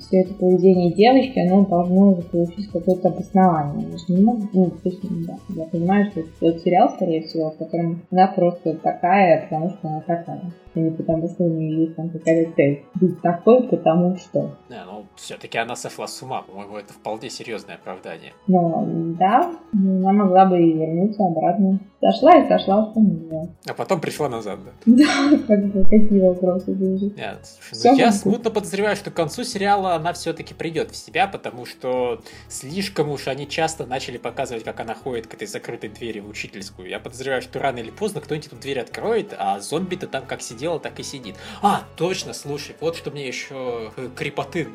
[0.00, 3.86] Все это поведение девочки, оно должно получить какое-то обоснование.
[3.98, 7.50] Же не могу, ну, то есть, да, я понимаю, что это тот сериал, скорее всего,
[7.50, 11.96] в котором она просто такая, потому что она такая не потому, что у нее есть
[11.96, 12.84] там какая-то цель.
[12.94, 14.56] Быть такой, потому что.
[14.68, 16.42] Не, ну, все-таки она сошла с ума.
[16.42, 18.32] По-моему, это вполне серьезное оправдание.
[18.46, 21.78] Ну, да, она могла бы и вернуться обратно.
[22.00, 23.48] Сошла и сошла с ума.
[23.66, 24.72] А потом пришла назад, да?
[25.04, 27.14] Да, как бы, какие вопросы были.
[27.16, 31.26] Нет, слушай, ну, я смутно подозреваю, что к концу сериала она все-таки придет в себя,
[31.26, 36.20] потому что слишком уж они часто начали показывать, как она ходит к этой закрытой двери
[36.20, 36.88] в учительскую.
[36.88, 40.63] Я подозреваю, что рано или поздно кто-нибудь эту дверь откроет, а зомби-то там как сидит
[40.64, 41.36] сидела, так и сидит.
[41.60, 44.66] А, точно, слушай, вот что мне еще э, крепоты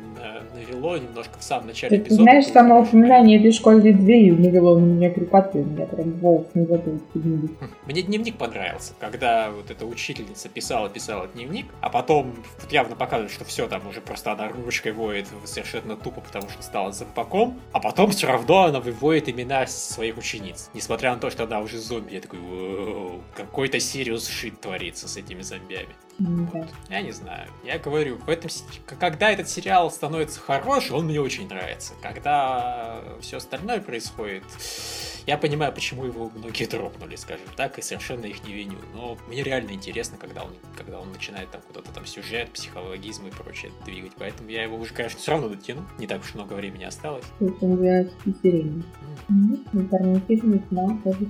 [0.54, 2.22] навело немножко в самом начале Ты эпизода.
[2.22, 5.58] знаешь, само упоминание этой школьной двери навело на меня крепоты.
[5.58, 7.48] Меня прям волос не забыл хм,
[7.86, 12.34] Мне дневник понравился, когда вот эта учительница писала-писала дневник, а потом
[12.70, 16.92] явно показывает, что все, там уже просто она ручкой воет совершенно тупо, потому что стала
[16.92, 20.70] зомбаком, а потом все равно она выводит имена своих учениц.
[20.72, 22.38] Несмотря на то, что она уже зомби, я такой,
[23.34, 25.96] какой-то Сириус шит творится с этими зомби сериями.
[26.52, 26.68] Вот.
[26.90, 27.48] Я не знаю.
[27.64, 28.50] Я говорю, в этом,
[28.98, 31.94] когда этот сериал становится хороший, он мне очень нравится.
[32.02, 34.44] Когда все остальное происходит,
[35.26, 38.78] я понимаю, почему его многие дропнули, скажем так, и совершенно их не виню.
[38.92, 43.30] Но мне реально интересно, когда он, когда он начинает там куда-то там сюжет, психологизм и
[43.30, 44.12] прочее двигать.
[44.18, 45.86] Поэтому я его уже, конечно, все равно дотяну.
[45.98, 47.24] Не так уж много времени осталось.
[47.40, 48.12] Это 12
[48.42, 48.84] серий.
[49.72, 51.28] Альтернативный финал тоже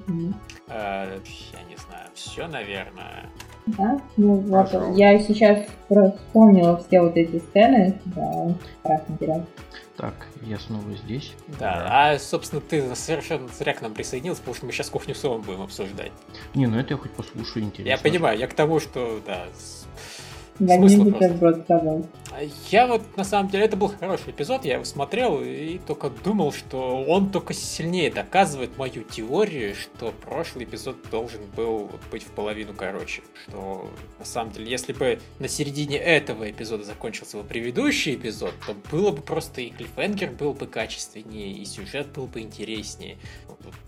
[0.68, 2.10] Я не знаю.
[2.14, 3.30] Все, наверное.
[3.66, 4.00] Да?
[4.16, 7.98] Ну вот, я сейчас просто вспомнила все вот эти сцены.
[8.06, 9.42] Да, страшно терять.
[9.96, 11.34] Так, я снова здесь.
[11.58, 15.38] Да, а, собственно, ты совершенно зря к нам присоединился, потому что мы сейчас кухню Сова
[15.38, 16.12] будем обсуждать.
[16.54, 17.90] Не, ну это я хоть послушаю, интересно.
[17.90, 19.44] Я понимаю, я к тому, что, да,
[20.60, 22.04] Возьми бутерброд с тобой.
[22.70, 26.52] Я вот, на самом деле, это был хороший эпизод, я его смотрел и только думал,
[26.52, 32.72] что он только сильнее доказывает мою теорию, что прошлый эпизод должен был быть в половину
[32.72, 33.22] короче.
[33.42, 38.74] Что, на самом деле, если бы на середине этого эпизода закончился бы предыдущий эпизод, то
[38.90, 43.18] было бы просто и клиффенгер был бы качественнее, и сюжет был бы интереснее.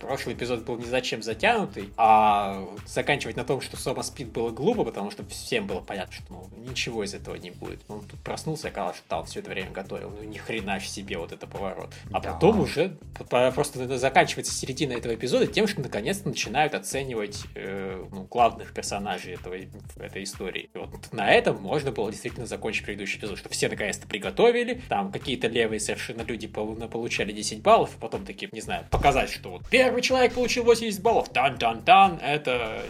[0.01, 4.85] Прошлый эпизод был ни зачем затянутый, а заканчивать на том, что Сома спит было глупо,
[4.85, 7.81] потому что всем было понятно, что ну, ничего из этого не будет.
[7.89, 10.11] Он тут проснулся, оказалось, что там все это время готовил.
[10.11, 11.91] Ну ни хрена себе вот это поворот.
[12.13, 12.33] А да.
[12.33, 12.97] потом уже
[13.29, 19.57] просто заканчивается середина этого эпизода тем, что наконец-то начинают оценивать э, ну, главных персонажей этого,
[19.97, 20.71] этой истории.
[20.75, 25.13] И вот на этом можно было действительно закончить предыдущий эпизод, что все наконец-то приготовили, там
[25.13, 29.69] какие-то левые совершенно люди получали 10 баллов, и потом такие, не знаю, показать, что вот
[29.69, 32.83] первый человек получил 80 баллов, тан-тан-тан, это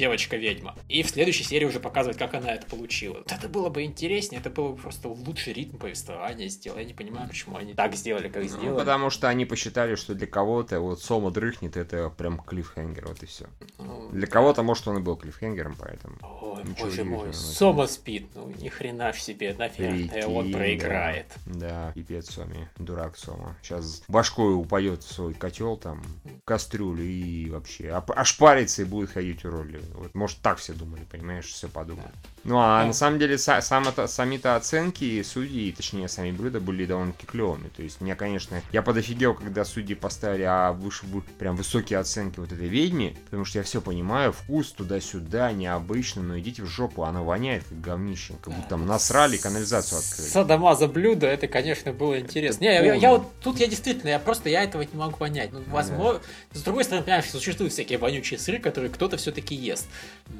[0.00, 0.74] девочка-ведьма.
[0.88, 3.18] И в следующей серии уже показывать, как она это получила.
[3.18, 6.78] Вот это было бы интереснее, это было бы просто лучший ритм повествования сделал.
[6.78, 8.68] Я не понимаю, почему они так сделали, как ну, сделали.
[8.70, 13.22] Ну, потому что они посчитали, что для кого-то вот Сома дрыхнет, это прям клиффхенгер, вот
[13.22, 13.46] и все.
[13.78, 16.16] Ну, для кого-то, может, он и был клиффхенгером, поэтому...
[16.22, 21.26] Ой, боже мой, Сома спит, ну ни хрена в себе, наверное, он проиграет.
[21.44, 23.56] Да, да, пипец Соми, дурак Сома.
[23.62, 26.02] Сейчас башкой упадет в свой котел, там,
[26.44, 29.80] кастрюлю и вообще ошпарится и будет ходить у роли.
[29.94, 32.10] Вот, может, так все думали, понимаешь, все подумали.
[32.44, 36.86] Ну, а на самом деле, са- сам это, сами-то оценки судьи, точнее, сами блюда были
[36.86, 37.68] довольно-таки клевыми.
[37.68, 41.04] То есть, мне, конечно, я подофигел, когда судьи поставили а выше,
[41.38, 46.38] прям высокие оценки вот этой ведьме, потому что я все понимаю, вкус туда-сюда, необычно, но
[46.38, 50.28] идите в жопу, она воняет как говнище, как будто там насрали, канализацию открыли.
[50.28, 52.64] Садомаза блюдо, это, конечно, было интересно.
[52.64, 55.52] Не, я, я вот тут я действительно, я просто я этого не могу понять.
[55.52, 56.20] Ну, возможно,
[56.52, 56.58] да.
[56.58, 59.79] с другой стороны, понимаешь, существуют всякие вонючие сыры, которые кто-то все-таки ест.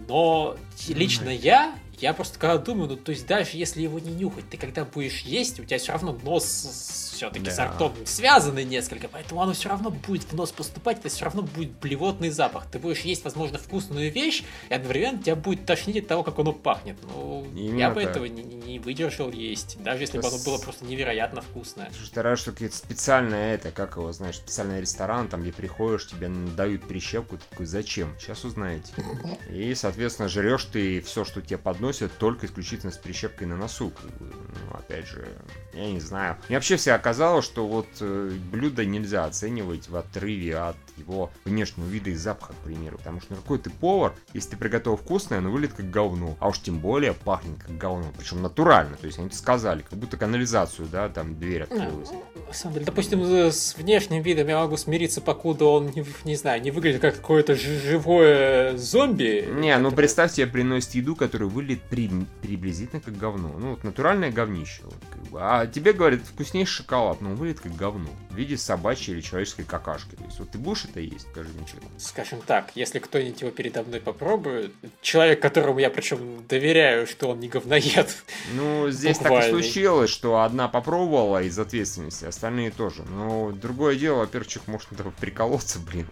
[0.09, 0.57] Но
[0.88, 4.57] лично я я просто когда думаю, ну то есть даже если его не нюхать, ты
[4.57, 7.51] когда будешь есть, у тебя все равно нос все-таки да.
[7.51, 11.42] с ртом связаны несколько, поэтому оно все равно будет в нос поступать, это все равно
[11.42, 12.66] будет блевотный запах.
[12.70, 16.53] Ты будешь есть, возможно, вкусную вещь, и одновременно тебя будет тошнить от того, как оно
[16.53, 16.96] пахнет.
[17.03, 18.11] Ну, Именно я бы так.
[18.11, 21.90] этого не, не выдержал есть, даже если это бы оно было просто невероятно вкусное.
[22.14, 26.86] Раз, что какие-то специальное это, как его, знаешь, специальный ресторан, там, где приходишь, тебе дают
[26.88, 28.14] прищепку, ты такой, зачем?
[28.18, 28.92] Сейчас узнаете.
[29.51, 33.93] И, соответственно, жрешь ты все, что тебе подносят, носят только исключительно с прищепкой на носу.
[34.20, 35.26] Ну, опять же,
[35.72, 36.36] я не знаю.
[36.49, 41.86] Мне вообще всегда казалось, что вот э, блюдо нельзя оценивать в отрыве от его внешнего
[41.86, 42.98] вида и запаха, к примеру.
[42.98, 46.36] Потому что ну, какой ты повар, если ты приготовил вкусное, оно выглядит как говно.
[46.40, 48.07] А уж тем более пахнет как говно.
[48.16, 48.96] Причем натурально.
[48.96, 52.11] То есть они сказали, как будто канализацию, да, там дверь открылась.
[52.46, 56.62] На самом деле, допустим, с внешним видом я могу смириться, покуда он, не, не знаю,
[56.62, 59.48] не выглядит как какое-то живое зомби.
[59.51, 62.11] Не, ну представь себе приносит еду, которая выглядит при,
[62.42, 63.55] приблизительно как говно.
[63.59, 64.82] Ну, вот натуральное говнище.
[64.84, 65.38] Вот, как бы.
[65.40, 68.09] А тебе говорят, вкуснейший шоколад, но он выглядит как говно.
[68.30, 70.14] В виде собачьей или человеческой какашки.
[70.16, 71.66] То есть вот ты будешь это есть, скажи мне.
[71.99, 77.41] Скажем так, если кто-нибудь его передо мной попробует, человек, которому я причем доверяю, что он
[77.41, 78.16] не говноед.
[78.55, 83.03] Ну, здесь так и случилось, что одна попробовала из ответственности, остальные тоже.
[83.03, 86.07] Но другое дело, во-первых, человек может приколоться, блин.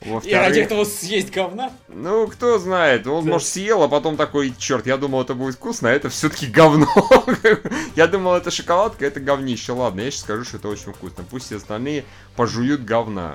[0.24, 1.72] И ради этого съесть говна?
[1.88, 5.90] Ну, кто знает, он, может, съел, а потом такой, черт, я думал, это будет вкусно,
[5.90, 6.88] а это все-таки говно.
[7.96, 9.72] я думал, это шоколадка, это говнище.
[9.72, 11.24] Ладно, я сейчас скажу, что это очень вкусно.
[11.28, 12.04] Пусть все остальные
[12.36, 13.34] пожуют говна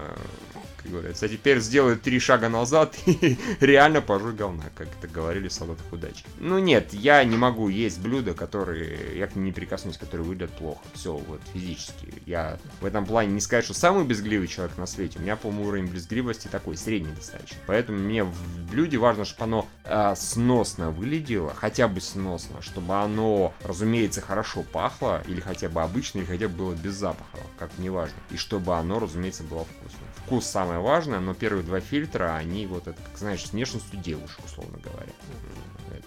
[0.81, 1.25] как говорится.
[1.25, 5.85] А теперь сделай три шага назад и реально пожуй говна, как это говорили в солдатах
[5.91, 6.23] удачи.
[6.39, 10.51] Ну нет, я не могу есть блюда, которые я к ним не прикоснусь, которые выглядят
[10.51, 10.81] плохо.
[10.93, 12.13] Все, вот, физически.
[12.25, 15.19] Я в этом плане не сказать, что самый безгливый человек на свете.
[15.19, 17.57] У меня, по-моему, уровень безгливости такой, средний достаточно.
[17.67, 23.53] Поэтому мне в блюде важно, чтобы оно э, сносно выглядело, хотя бы сносно, чтобы оно,
[23.63, 28.15] разумеется, хорошо пахло, или хотя бы обычно, или хотя бы было без запаха, как неважно.
[28.31, 30.08] И чтобы оно, разумеется, было вкусным.
[30.29, 34.39] Вкус самое важное, но первые два фильтра, они вот это, как знаешь, с внешностью девушек,
[34.45, 35.11] условно говоря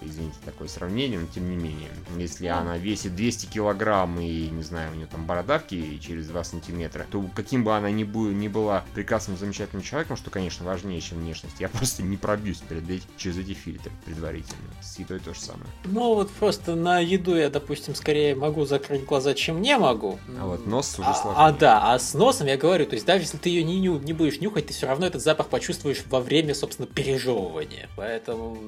[0.05, 1.91] извините, такое сравнение, но тем не менее.
[2.17, 7.07] Если она весит 200 килограмм и, не знаю, у нее там бородавки через 2 сантиметра,
[7.11, 11.19] то каким бы она ни, был, ни была прекрасным, замечательным человеком, что, конечно, важнее, чем
[11.19, 14.59] внешность, я просто не пробьюсь перед эти, через эти фильтры предварительно.
[14.81, 15.67] С едой то же самое.
[15.85, 20.19] Ну, вот просто на еду я, допустим, скорее могу закрыть глаза, чем не могу.
[20.39, 21.47] А вот нос уже а, сложнее.
[21.47, 24.13] А, да, а с носом я говорю, то есть даже если ты ее не, не
[24.13, 27.89] будешь нюхать, ты все равно этот запах почувствуешь во время, собственно, пережевывания.
[27.97, 28.59] Поэтому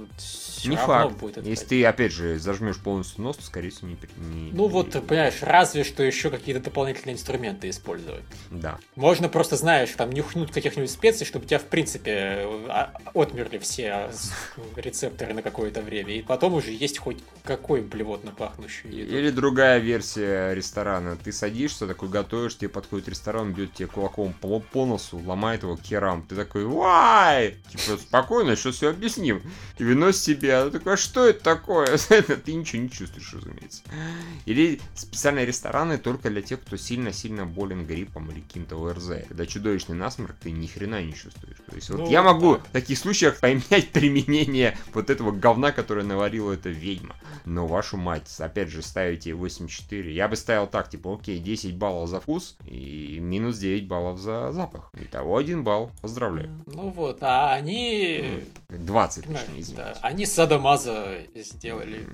[0.65, 1.49] не факт будет это.
[1.49, 3.97] Если ты, опять же, зажмешь полностью нос, то, скорее всего, не...
[4.17, 8.23] не ну вот, понимаешь, разве что еще какие-то дополнительные инструменты использовать.
[8.51, 8.79] Да.
[8.97, 14.11] Можно просто, знаешь, там нюхнуть каких-нибудь специй, чтобы тебя, в принципе, а, отмерли все
[14.77, 19.17] рецепторы на какое-то время, и потом уже есть хоть какой блевотно пахнущий еду.
[19.17, 21.17] Или другая версия ресторана.
[21.17, 25.77] Ты садишься, такой готовишь, тебе подходит ресторан, бьет тебе кулаком по, по носу, ломает его
[25.77, 26.23] керам.
[26.29, 27.57] Ты такой, вай!
[27.71, 29.43] Типа, спокойно, сейчас все объясним.
[29.79, 31.87] И выносит себе, а такой, а что это такое?
[32.45, 33.83] Ты ничего не чувствуешь, разумеется.
[34.47, 39.27] Или специальные рестораны только для тех, кто сильно-сильно болен гриппом или каким-то ОРЗ.
[39.29, 41.57] Когда чудовищный насморк, ты ни хрена не чувствуешь.
[41.69, 42.61] То есть, вот ну, я могу да.
[42.61, 47.17] в таких случаях поменять применение вот этого говна, которое наварила эта ведьма.
[47.45, 50.11] Но вашу мать, опять же, ставите 8-4.
[50.11, 54.53] Я бы ставил так, типа, окей, 10 баллов за вкус и минус 9 баллов за
[54.53, 54.91] запах.
[54.95, 55.91] Итого 1 балл.
[56.01, 56.51] Поздравляю.
[56.67, 58.45] Ну вот, а они...
[58.69, 59.75] 20, точнее, извините.
[59.77, 61.04] Да, они садомаза
[61.35, 62.07] сделали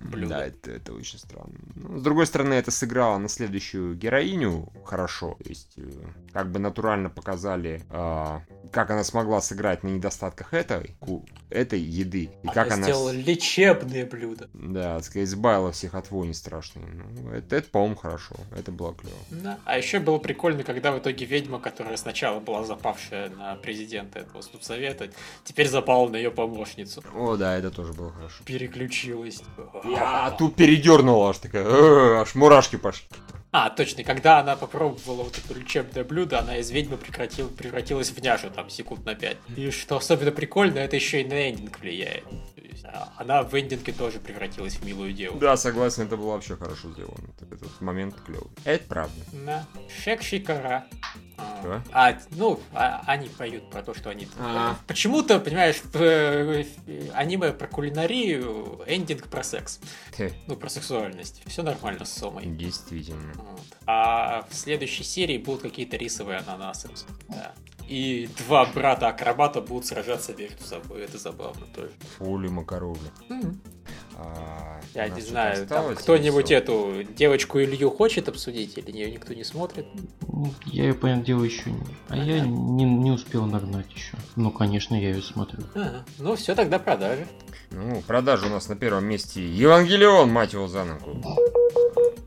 [0.00, 0.34] блюдо.
[0.34, 1.54] Да, это, это очень странно.
[1.74, 5.36] Ну, с другой стороны, это сыграло на следующую героиню хорошо.
[5.42, 5.90] То есть, э,
[6.32, 8.40] как бы натурально показали, э,
[8.72, 10.96] как она смогла сыграть на недостатках этой,
[11.50, 12.30] этой еды.
[12.42, 14.48] И она как она сделала лечебные блюда.
[14.52, 16.84] Да, сказать, избавила всех от вони страшной.
[16.86, 18.36] Ну, это, это по-моему, хорошо.
[18.56, 19.16] Это было клево.
[19.30, 19.58] Да.
[19.64, 24.42] А еще было прикольно, когда в итоге ведьма, которая сначала была запавшая на президента этого
[24.60, 25.10] совета,
[25.44, 27.02] теперь запала на ее помощницу.
[27.14, 28.21] О, да, это тоже было хорошо.
[28.44, 29.42] Переключилась.
[29.84, 33.06] Я тут передернула аж такая, «Э, аж мурашки пошли.
[33.54, 38.18] А, точно, когда она попробовала вот это лечебное блюдо, она из ведьмы прекратила, превратилась в
[38.22, 39.36] няшу там секунд на пять.
[39.56, 42.24] И что особенно прикольно, это еще и на эндинг влияет.
[42.84, 45.40] А, она в эндинге тоже превратилась в милую девушку.
[45.40, 47.28] Да, согласен, это было вообще хорошо сделано.
[47.40, 48.48] Этот момент клевый.
[48.64, 49.14] Это правда.
[49.32, 49.66] Да.
[50.02, 50.86] Шек Шикара.
[51.60, 51.82] Что?
[51.92, 54.28] А, ну, а, они поют про то, что они...
[54.38, 54.76] А-а-а.
[54.86, 56.66] Почему-то, понимаешь, в, в, в,
[57.14, 59.80] аниме про кулинарию, эндинг про секс.
[60.46, 61.42] ну, про сексуальность.
[61.46, 62.46] Все нормально с Сомой.
[62.46, 63.32] Действительно.
[63.50, 63.60] Вот.
[63.86, 66.88] А в следующей серии будут какие-то рисовые ананасы.
[67.28, 67.52] Да
[67.92, 71.02] и два брата-акробата будут сражаться между собой.
[71.02, 71.90] Это забавно тоже.
[72.16, 73.10] Фули Макаровли.
[73.28, 73.56] Mm-hmm.
[74.16, 79.44] А, я не знаю, там кто-нибудь эту девочку Илью хочет обсудить, или ее никто не
[79.44, 79.86] смотрит?
[80.66, 81.80] Я ее, понятное дело, еще не.
[82.08, 82.22] А ага.
[82.22, 84.16] я не, не успел нагнать еще.
[84.36, 85.64] Ну, конечно, я ее смотрю.
[85.74, 86.04] Ага.
[86.18, 87.26] Ну, все, тогда продажи.
[87.70, 91.22] Ну, продажи у нас на первом месте Евангелион, мать его за ногу.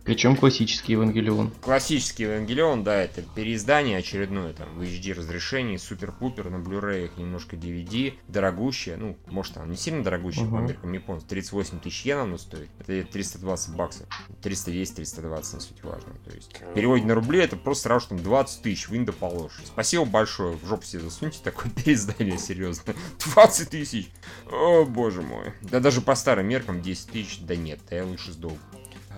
[0.05, 1.49] Причем классический Евангелион.
[1.61, 8.13] Классический Евангелион, да, это переиздание очередное, там, в HD разрешении, супер-пупер, на Blu-ray немножко DVD,
[8.27, 10.67] дорогущее, ну, может, там не сильно дорогущее, по Мгм.
[10.67, 14.05] меркам японцев, 38 тысяч йен оно стоит, это 320 баксов,
[14.43, 18.61] 310-320, не суть важно, то есть, в переводе на рубли это просто сразу, там 20
[18.61, 19.63] тысяч, винда положишь.
[19.65, 22.93] Спасибо большое, в жопу себе засуньте такое переиздание, серьезно,
[23.33, 24.11] 20 тысяч,
[24.51, 28.31] о, боже мой, да даже по старым меркам 10 тысяч, да нет, да я лучше
[28.31, 28.55] сдол.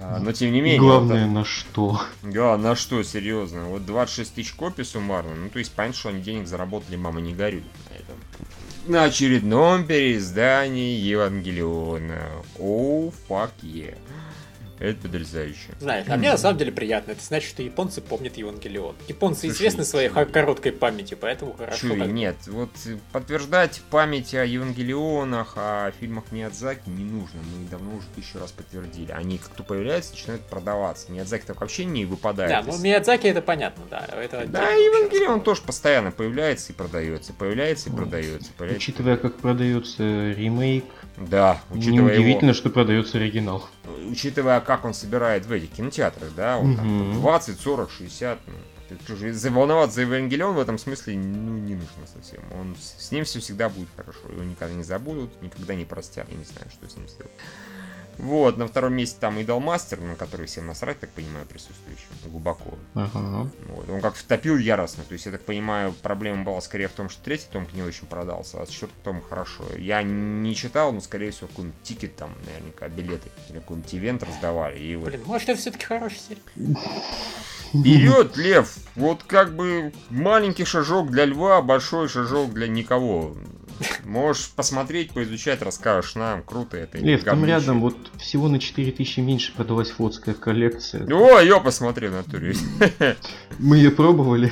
[0.02, 2.02] А, Но тем не менее, вот главное, на что?
[2.22, 3.66] да, на что, серьезно?
[3.66, 5.34] Вот 26 тысяч копий суммарно.
[5.36, 8.16] Ну, то есть, понятно, что они денег заработали, мама не горюй на этом.
[8.88, 12.22] На очередном переиздании Евангелиона.
[12.60, 13.98] Оу, фак е.
[14.80, 15.70] Это потрясающе.
[15.80, 17.12] Знаешь, а мне на самом деле приятно.
[17.12, 18.96] Это значит, что японцы помнят Евангелион.
[19.08, 21.88] Японцы Слушай, известны своей ха- короткой памятью, поэтому хорошо.
[21.88, 22.08] Чуй, так.
[22.10, 22.70] нет, вот
[23.12, 27.40] подтверждать память о Евангелионах, о фильмах Миядзаки не нужно.
[27.58, 29.12] Мы давно уже тысячу раз подтвердили.
[29.12, 31.12] Они как-то появляются, начинают продаваться.
[31.12, 32.50] Миядзаки так вообще не выпадает.
[32.52, 34.06] Да, из- ну Миядзаки это понятно, да.
[34.12, 38.52] Это Да, Евангелион тоже постоянно появляется и продается, появляется и продается.
[38.58, 38.78] появляется.
[38.90, 40.86] Учитывая, как продается ремейк,
[41.18, 43.68] Да, учитывая его, неудивительно, что продается оригинал.
[44.10, 47.22] учитывая, как он собирает в этих кинотеатрах, да, он там Мгм.
[47.22, 48.54] 20, 40, 60, ну,
[49.34, 52.42] заволноваться за Евангелион в этом смысле ну, не нужно совсем.
[52.60, 54.20] Он с с ним все всегда будет хорошо.
[54.32, 56.28] Его никогда не забудут, никогда не простят.
[56.30, 57.32] Я не знаю, что с ним сделать.
[58.18, 62.78] Вот, на втором месте там Идолмастер, на который всем насрать, так понимаю, присутствующим глубоко.
[62.96, 63.50] Ага.
[63.70, 63.90] Вот.
[63.90, 65.04] Он как втопил яростно.
[65.04, 68.08] То есть, я так понимаю, проблема была скорее в том, что третий том не очень
[68.08, 69.64] продался, а четвертый том хорошо.
[69.78, 74.80] Я не читал, но, скорее всего, какой-нибудь тикет там, наверняка, билеты или какой-нибудь ивент раздавали.
[74.80, 76.42] И вот Блин, может это все-таки хорошая серия.
[77.70, 78.78] вперед, Лев!
[78.96, 83.36] Вот как бы маленький шажок для льва, большой шажок для никого.
[84.06, 86.44] Можешь посмотреть, поизучать, расскажешь нам.
[86.44, 86.98] Круто это.
[86.98, 91.08] Лев, там рядом вот всего на 4000 меньше продалась флотская коллекция.
[91.08, 92.56] О, я посмотрю на туре.
[93.60, 94.52] Мы ее пробовали.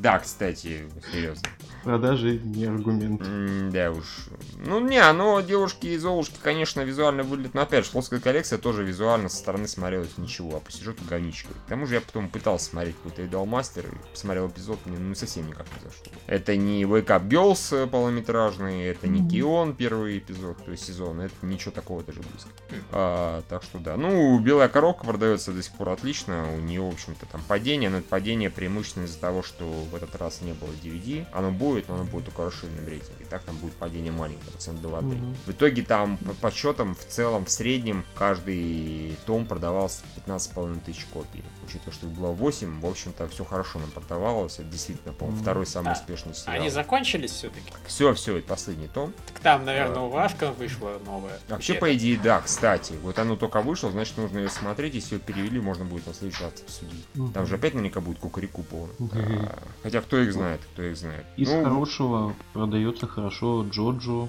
[0.00, 1.48] Да, кстати, серьезно.
[1.86, 3.22] Продажи не аргумент.
[3.22, 4.26] М, Да уж.
[4.58, 7.54] Ну, не, оно, девушки и золушки, конечно, визуально выглядят.
[7.54, 11.52] Но опять же, флотская коллекция тоже визуально со стороны смотрелась ничего, а по сюжету говничка.
[11.54, 15.46] К тому же я потом пытался смотреть какой-то Идолмастер и посмотрел эпизод, мне ну, совсем
[15.46, 16.12] никак не зашло.
[16.26, 19.26] Это не Wake Up Girls э, полнометражный, это не.
[19.28, 22.48] Кион первый эпизод, то есть сезон, это ничего такого даже близко.
[22.90, 23.96] А, так что да.
[23.96, 26.52] Ну, белая коробка продается до сих пор отлично.
[26.52, 30.16] У нее, в общем-то, там падение, но это падение преимущественно из-за того, что в этот
[30.16, 31.26] раз не было DVD.
[31.32, 32.86] Оно будет, но оно будет только расширенным.
[32.86, 35.36] И так там будет падение маленькое, процент 2 Мгм.
[35.46, 41.42] В итоге там по подсчетам в целом, в среднем, каждый том продавался 15,5 тысяч копий.
[41.66, 44.54] Учитывая, что их было 8, в общем-то, все хорошо нам продавалось.
[44.54, 46.54] Это действительно, по-моему, второй самый А, успешный сериал.
[46.56, 47.72] Они закончились все-таки.
[47.86, 49.12] Все, все, это последний том.
[49.26, 51.38] Так там, наверное, у Вашка вышла новая.
[51.48, 51.86] Вообще, Где-то.
[51.86, 52.94] по идее, да, кстати.
[53.02, 54.94] Вот оно только вышло, значит, нужно ее смотреть.
[54.94, 57.06] Если ее перевели, можно будет на следующий раз обсудить.
[57.34, 58.94] Там же опять наверняка будет кукареку полный.
[59.00, 61.24] А, Хотя кто их знает, кто их знает.
[61.36, 64.28] Из Ну, хорошего продается хорошо Джоджо.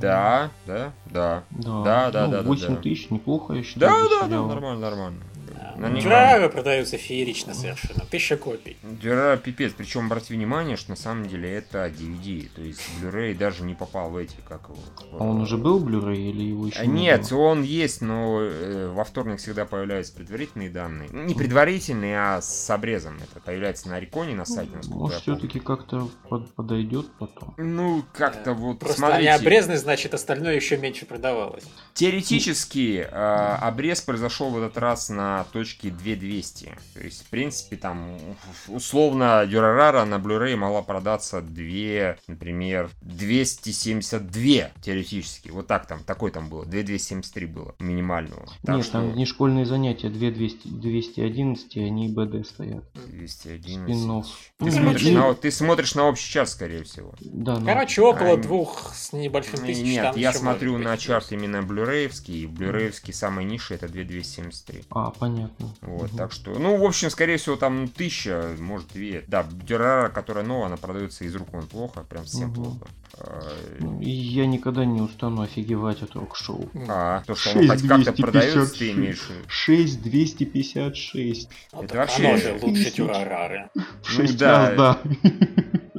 [0.00, 1.42] Да, да, да.
[1.50, 2.82] Да, Да, да, ну, да, да, 8 да.
[2.82, 4.08] тысяч, неплохо, я считаю.
[4.08, 5.22] Да, да, да, нормально, нормально.
[5.56, 5.74] Да.
[5.76, 6.00] Наверняка.
[6.02, 8.00] Дюрары продаются феерично совершенно.
[8.10, 8.76] Тысяча копий.
[8.82, 9.72] Дюра пипец.
[9.76, 12.48] Причем обрати внимание, что на самом деле это DVD.
[12.54, 14.76] То есть Blu-ray даже не попал в эти, как его.
[15.18, 17.38] А он уже был Blu-ray или его еще А, не Нет, было?
[17.40, 21.08] он есть, но э, во вторник всегда появляются предварительные данные.
[21.12, 23.16] Не предварительные, а с обрезом.
[23.22, 25.38] Это появляется на Реконе на сайте, насколько Может, я помню.
[25.40, 27.54] все-таки как-то под- подойдет потом.
[27.58, 29.28] Ну, как-то Э, вот, Просто смотрите.
[29.30, 31.64] они обрезаны, значит, остальное еще меньше продавалось.
[31.94, 36.72] Теоретически э, обрез произошел в этот раз на точке 2200.
[36.94, 38.18] То есть, в принципе, там
[38.68, 45.48] условно Дюрарара на Blu-ray могла продаться 2, например, 272 теоретически.
[45.50, 46.64] Вот так там, такой там было.
[46.64, 48.46] 2273 было минимального.
[48.64, 52.84] Так Нет, что там не школьные занятия, 2200, 211, они БД стоят.
[53.08, 53.84] 211.
[53.96, 54.26] Спин-офф.
[54.58, 57.14] Ты, Ну, смотришь ну, на, ты смотришь на общий час, скорее всего.
[57.20, 59.84] Да, ну, Короче, около А, двух с небольшим Не- тысяч.
[59.84, 62.42] Нет, там я смотрю на чарт именно блюреевский.
[62.42, 64.84] и Блюреевский самый низший это 2273.
[64.90, 65.35] А, понятно.
[65.82, 66.16] Вот, Мгм.
[66.18, 69.24] так что, ну, в общем, скорее всего, там ну, тысяча, может, две.
[69.28, 72.54] Да, Дюрара, которая новая, она продается из рук вон плохо, прям совсем Мгм.
[72.54, 72.86] плохо.
[73.18, 73.42] А,
[73.80, 76.68] Ну, и я никогда не устану офигевать от рок-шоу.
[76.88, 78.22] А, то, что оно хоть как-то 6256.
[78.22, 79.42] продается, ты имеешь в виду?
[79.48, 81.48] 6256.
[81.72, 82.90] Ну, Это вообще Оно же лучше.
[82.90, 83.68] Дюрарары.
[84.04, 84.68] 6 да.
[84.70, 84.98] раз, да.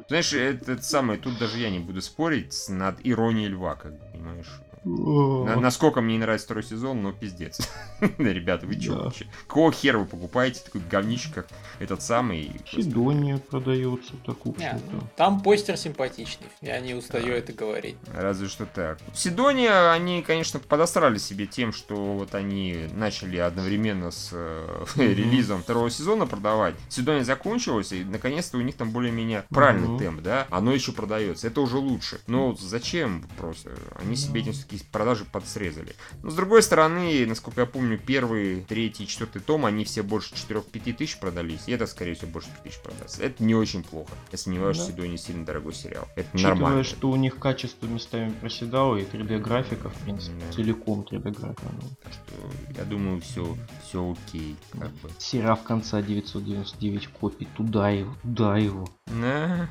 [0.08, 4.62] Знаешь, это, это самое, тут даже я не буду спорить над иронией льва, как понимаешь?
[4.88, 7.60] На- насколько мне не нравится второй сезон, но пиздец.
[8.18, 9.04] Ребята, вы чё Да.
[9.06, 9.28] вообще?
[9.48, 11.48] Какого хера вы покупаете такой говнище, как
[11.80, 12.52] этот самый?
[12.72, 15.08] Сидония продается так, в общем-то.
[15.16, 17.98] Там постер симпатичный, я не устаю это говорить.
[18.14, 19.00] Разве что так.
[19.14, 25.90] Сидония, они, конечно, подосрали себе тем, что вот они начали одновременно с э, релизом второго
[25.90, 26.76] сезона продавать.
[26.90, 30.48] Сидония закончилась, и наконец-то у них там более-менее правильный темп, да?
[30.50, 31.48] Оно еще продается.
[31.48, 32.20] Это уже лучше.
[32.28, 33.72] Но зачем просто?
[33.96, 35.96] Они себе этим все-таки продажи подсрезали.
[36.24, 40.94] Но с другой стороны, насколько я помню, первый, третий, четвертый том, они все больше 4-5
[40.94, 41.62] тысяч продались.
[41.68, 43.24] И это, скорее всего, больше 5 тысяч продастся.
[43.24, 44.14] Это не очень плохо.
[44.32, 44.92] Я сомневаюсь, что Да.
[44.94, 46.08] Сидония сильно дорогой сериал.
[46.16, 46.84] Это Учитывая, нормально.
[46.84, 51.64] что у них качество местами проседало, и Да.3D-графика, в принципе, целиком 3D-графика.
[51.74, 51.90] ну.
[52.04, 52.34] Так что
[52.78, 55.10] я думаю, все, все окей, как бы.
[55.20, 58.88] Сера в конца 999 копий, туда его, туда его.
[59.08, 59.70] Да.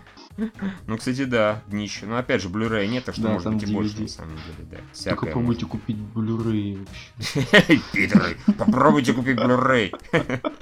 [0.87, 2.07] Ну, кстати, да, днище.
[2.07, 4.69] Но опять же, Blu-ray нет, так что Да, может быть и больше, на самом деле,
[4.71, 4.77] да.
[4.77, 6.87] Только Всякое попробуйте купить Blu-ray
[7.19, 7.81] вообще.
[7.93, 9.93] Пидоры, попробуйте купить Blu-ray.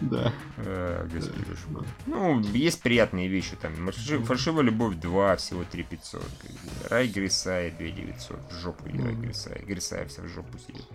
[0.00, 0.32] Да.
[0.58, 1.44] А, Господи.
[2.06, 3.72] Ну, есть приятные вещи там.
[3.88, 6.22] Фальши- Фальшивая любовь 2, всего 3 500.
[6.88, 8.52] Рай Грисай 2 900.
[8.52, 9.22] В жопу Рай Мгм.
[9.22, 9.60] Грисай.
[9.66, 10.86] Грисай вся в жопу сидит.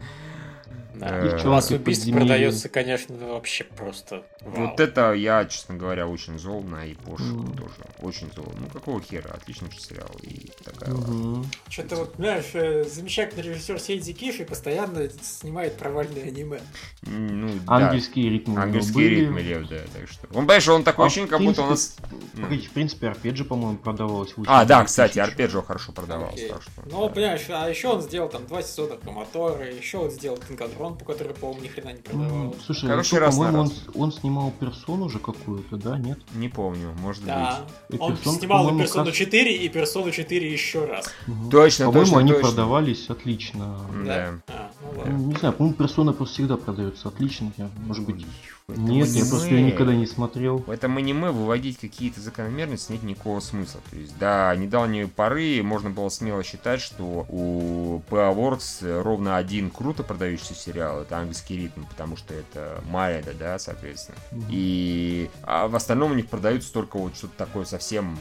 [0.96, 1.08] Да.
[1.10, 2.26] Э, У вас Девчонки убийств подземелья.
[2.28, 4.24] продается, конечно, вообще просто.
[4.42, 4.68] вау.
[4.70, 7.58] Вот это я, честно говоря, очень зол на Япошу Мгм.
[7.58, 7.74] тоже.
[8.00, 8.46] Очень зол.
[8.58, 9.32] Ну, какого хера?
[9.34, 10.10] Отличный же сериал.
[10.22, 10.92] И такая.
[10.94, 11.46] Мгм.
[11.70, 16.60] Что-то вот, знаешь, э, замечательный режиссер Сейдзи Киши постоянно снимает провальные аниме.
[17.02, 17.76] Ну, да.
[17.88, 19.16] Ангельские ритмы у него Ангельский были.
[19.22, 20.28] ритм Лев, да, так что.
[20.28, 21.98] Он, понимаешь, он такое А, ощущение, как будто у нас.
[22.36, 22.44] Ну.
[22.44, 24.34] Погодите, в принципе, арпеджи, по-моему, продавалось.
[24.48, 25.20] А, да, 80 кстати.
[25.20, 26.34] Арпеджио хорошо продавался.
[26.36, 26.50] Окей.
[26.50, 27.14] так что, Ну, да.
[27.14, 31.06] понимаешь, а еще он сделал там два сезона про моторы, еще он сделал Тангадрон, по
[31.06, 32.56] которому, по-моему, ни хрена не М, продавалось.
[32.66, 36.20] Слушай, Короче, раз по-моему, он, он снимал персону же какую-то, да, нет?
[36.34, 40.52] Не помню, может Да, И он Персона, снимал и Персону как- 4, и Персону 4
[40.52, 41.10] еще раз.
[41.28, 41.50] Мгм.
[41.50, 42.48] Точно, По-моему, точно, они точно.
[42.48, 43.80] продавались отлично.
[43.94, 44.06] быть.
[44.06, 44.40] Да.
[44.48, 45.14] А, ну Ну, ладно.
[45.28, 47.52] Не знаю, по-моему, персона просто всегда продается отлично.
[47.58, 48.26] Я, может быть,
[48.68, 50.58] нет, я просто ее аниме- никогда не смотрел.
[50.58, 53.82] В этом аниме выводить какие-то закономерности нет никакого смысла.
[53.90, 60.04] То есть до недавней поры можно было смело считать, что у PA ровно один круто
[60.04, 64.18] продающийся сериал, это английский ритм, потому что это Майда, да, соответственно.
[64.32, 64.48] Мгм.
[64.50, 68.18] И а в остальном у них продаются только вот что-то такое совсем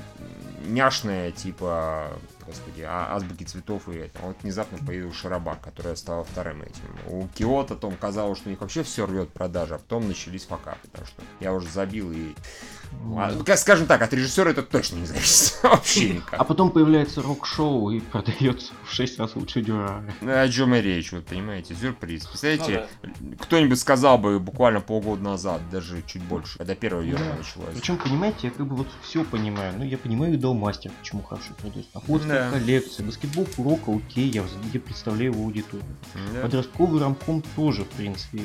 [0.66, 2.08] няшное, типа,
[2.46, 4.18] господи, а- азбуки цветов и это.
[4.20, 6.82] Вот внезапно появился Шарабак, которая стала вторым этим.
[7.08, 10.88] У Киота там казалось, что у них вообще все рвет продажи, а потом начались факапы.
[10.92, 12.34] Так что я уже забил и...
[13.16, 15.58] А, как- скажем так, от режиссера это точно не зависит.
[15.62, 16.40] Вообще никак.
[16.40, 20.02] А потом появляется рок-шоу и продается в 6 раз лучше Дюрара.
[20.20, 22.26] Ну, О чем и речь, вот понимаете, сюрприз.
[22.26, 22.86] Представляете,
[23.20, 27.36] Ну кто-нибудь сказал бы буквально полгода назад, даже чуть больше, когда первая Дюрара Да.
[27.38, 27.74] началась.
[27.74, 29.74] Причем, понимаете, я как бы вот все понимаю.
[29.78, 31.90] Ну, я понимаю и мастер, почему хорошо продается.
[31.94, 32.58] Охотская Да.
[32.58, 34.42] коллекция, баскетбол Курока, окей, я,
[34.72, 35.86] я представляю его аудиторию.
[36.34, 36.40] Да.
[36.42, 38.42] Подростковый рамком тоже, в принципе,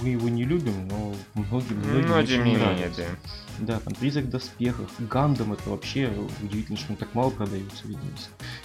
[0.00, 3.02] мы его не любим, но многим, многим Ну, очень тем не менее, нравится.
[3.02, 3.51] да.
[3.58, 6.10] Да, там призрак в доспехах, Гандам это вообще
[6.42, 8.02] удивительно, что он так мало продается, видимо.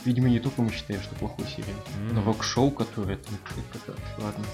[0.06, 1.80] Видимо, не только мы считаем, что плохой сериал.
[2.12, 2.26] Но Мгм.
[2.28, 3.30] рок-шоу, которое это,
[3.74, 4.46] это, это- ладно.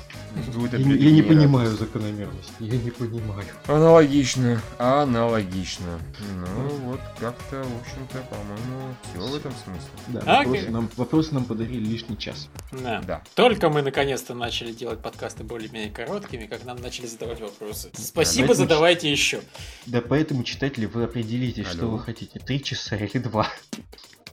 [0.56, 3.46] Будет Я, не- я понимаю закономерности, я не понимаю.
[3.68, 6.00] Аналогично, аналогично.
[6.36, 9.90] Ну, вот как-то, в общем-то, по-моему, все в этом смысле.
[10.08, 10.46] Да, Окей.
[10.46, 12.50] вопросы, нам, вопросы нам подарили лишний час.
[12.72, 13.02] Да.
[13.06, 13.22] Да.
[13.36, 17.90] Только мы наконец-то начали делать подкасты более-менее короткими, как нам начали задавать вопросы.
[17.94, 19.42] Спасибо, Давайте задавайте еще.
[19.86, 21.98] Да, поэтому, читатели, вы определитесь, что Алло.
[21.98, 23.48] вы хотите, три часа или два.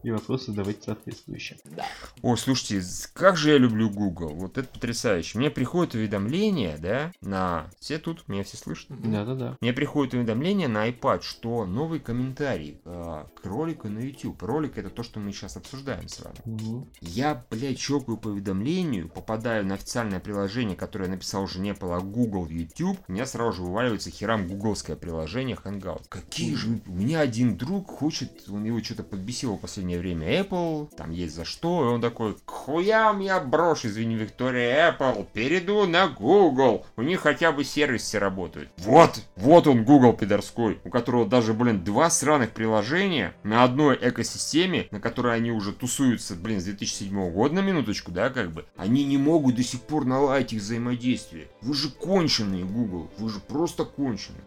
[0.03, 1.59] И вопросы задавайте соответствующие.
[1.65, 1.85] Да.
[2.23, 2.83] О, слушайте,
[3.13, 4.35] как же я люблю Google.
[4.35, 5.39] Вот это потрясающе.
[5.39, 7.71] Мне приходит уведомление, да, на...
[7.79, 8.27] Все тут?
[8.29, 8.89] Меня все слышат?
[8.91, 9.57] Да-да-да.
[9.61, 14.43] Мне приходит уведомление на iPad, что новый комментарий э, к ролику на YouTube.
[14.43, 16.37] Ролик это то, что мы сейчас обсуждаем с вами.
[16.45, 16.89] Мгм.
[17.01, 22.47] Я, блядь, щелкаю по уведомлению, попадаю на официальное приложение, которое я написал жене по Google
[22.47, 26.05] YouTube, у меня сразу же вываливается херам гугловское приложение Hangout.
[26.09, 26.81] Какие же...
[26.87, 29.61] У меня один друг хочет, он его что-то подбесило в
[29.91, 34.15] последнее время Apple, там есть за что, и он такой, к хуям я брошу, извини,
[34.15, 38.71] Виктория, Apple, перейду на Google, у них хотя бы сервисы работают.
[38.79, 44.89] Вот, вот он Google пидорской, у которого даже, блин, два сраных приложения на одной экосистеме,
[44.91, 49.05] на которой они уже тусуются, блин, с 2007 года на минуточку, да, как бы, они
[49.05, 51.49] не могут до сих пор наладить их взаимодействие.
[51.63, 54.43] Вы же конченые, Google, вы же просто конченые.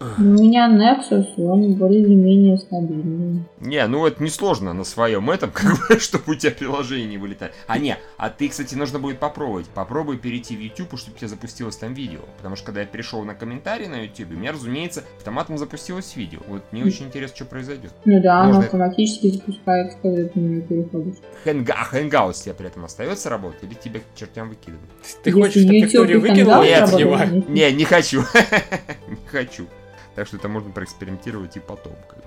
[0.00, 3.44] У меня Nexus, он более-менее стабильный.
[3.60, 7.52] Не, ну это несложно на своем этом, как бы, чтобы у тебя приложение не вылетает.
[7.66, 9.66] А не, а ты, кстати, нужно будет попробовать.
[9.68, 12.20] Попробуй перейти в YouTube, чтобы у тебя запустилось там видео.
[12.38, 16.38] Потому что когда я перешел на комментарии на YouTube, у меня, разумеется, автоматом запустилось видео.
[16.48, 17.92] Вот мне очень интересно, что произойдет.
[18.06, 21.16] Ну да, Можно- оно автоматически запускается, когда ты на нее переходишь.
[21.44, 21.74] Хэнга...
[21.74, 24.90] А Hangout у тебя при этом остается работать или тебя к чертям выкидывают?
[25.22, 27.18] Ты Если хочешь, чтобы YouTube Виктория выкинула него?
[27.18, 27.48] нет.
[27.50, 28.22] Не, не хочу.
[29.08, 29.66] Не хочу.
[30.14, 31.92] Так что это можно проэкспериментировать и потом.
[32.08, 32.24] как бы.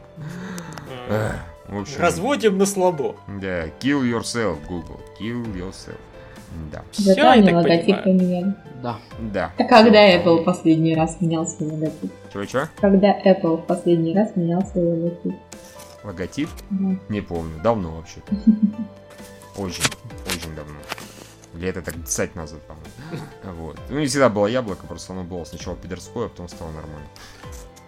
[1.09, 1.35] Эх,
[1.67, 3.15] В общем, Разводим на слабо.
[3.27, 4.99] Да, kill yourself, Google.
[5.19, 5.97] Kill yourself.
[6.71, 6.83] Да.
[6.91, 8.03] Все, Зато я так логотип понимаю.
[8.03, 8.55] поменяли.
[8.83, 8.99] Да.
[9.19, 9.51] Да.
[9.57, 12.11] А когда Apple последний раз менял свой логотип?
[12.31, 12.63] Чего-чего?
[12.79, 15.35] Когда Apple в последний раз менял свой логотип?
[16.03, 16.49] Логотип?
[16.69, 16.95] Да.
[17.09, 17.59] Не помню.
[17.63, 18.19] Давно вообще.
[19.57, 19.83] Очень,
[20.25, 20.75] очень давно.
[21.53, 22.87] Лет это 10 назад, по-моему.
[23.65, 23.79] Вот.
[23.89, 27.05] Ну, не всегда было яблоко, просто оно было сначала пидорское, а потом стало нормально.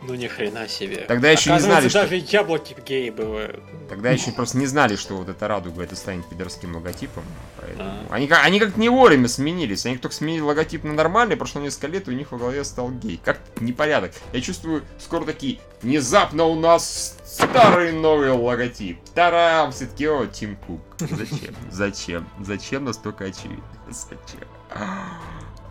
[0.08, 1.06] Ну ни хрена себе.
[1.08, 3.64] Тогда еще не знали, что- даже яблоки геи бывают.
[3.90, 7.24] Тогда еще просто не знали, что вот эта радуга это станет пидорским логотипом.
[7.60, 7.90] Поэтому...
[8.10, 8.14] А.
[8.16, 9.86] Они, как- они как не вовремя сменились.
[9.86, 12.92] Они только сменили логотип на нормальный, прошло несколько лет, и у них во голове стал
[12.92, 13.20] гей.
[13.24, 14.12] Как непорядок.
[14.34, 19.00] Я чувствую, скоро такие, внезапно у нас старый новый логотип.
[19.14, 20.82] Тарам, все-таки, о, Тим Кук.
[21.00, 21.56] Зачем?
[21.72, 22.30] Зачем?
[22.42, 23.64] Зачем настолько очевидно?
[23.90, 24.48] Зачем?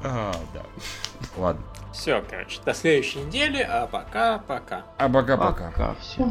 [0.04, 0.62] А, да.
[1.36, 1.62] Ладно.
[1.92, 4.82] Все, короче, до следующей недели, а пока-пока.
[4.98, 5.70] А пока-пока.
[5.70, 5.94] Пока.
[6.00, 6.30] Все.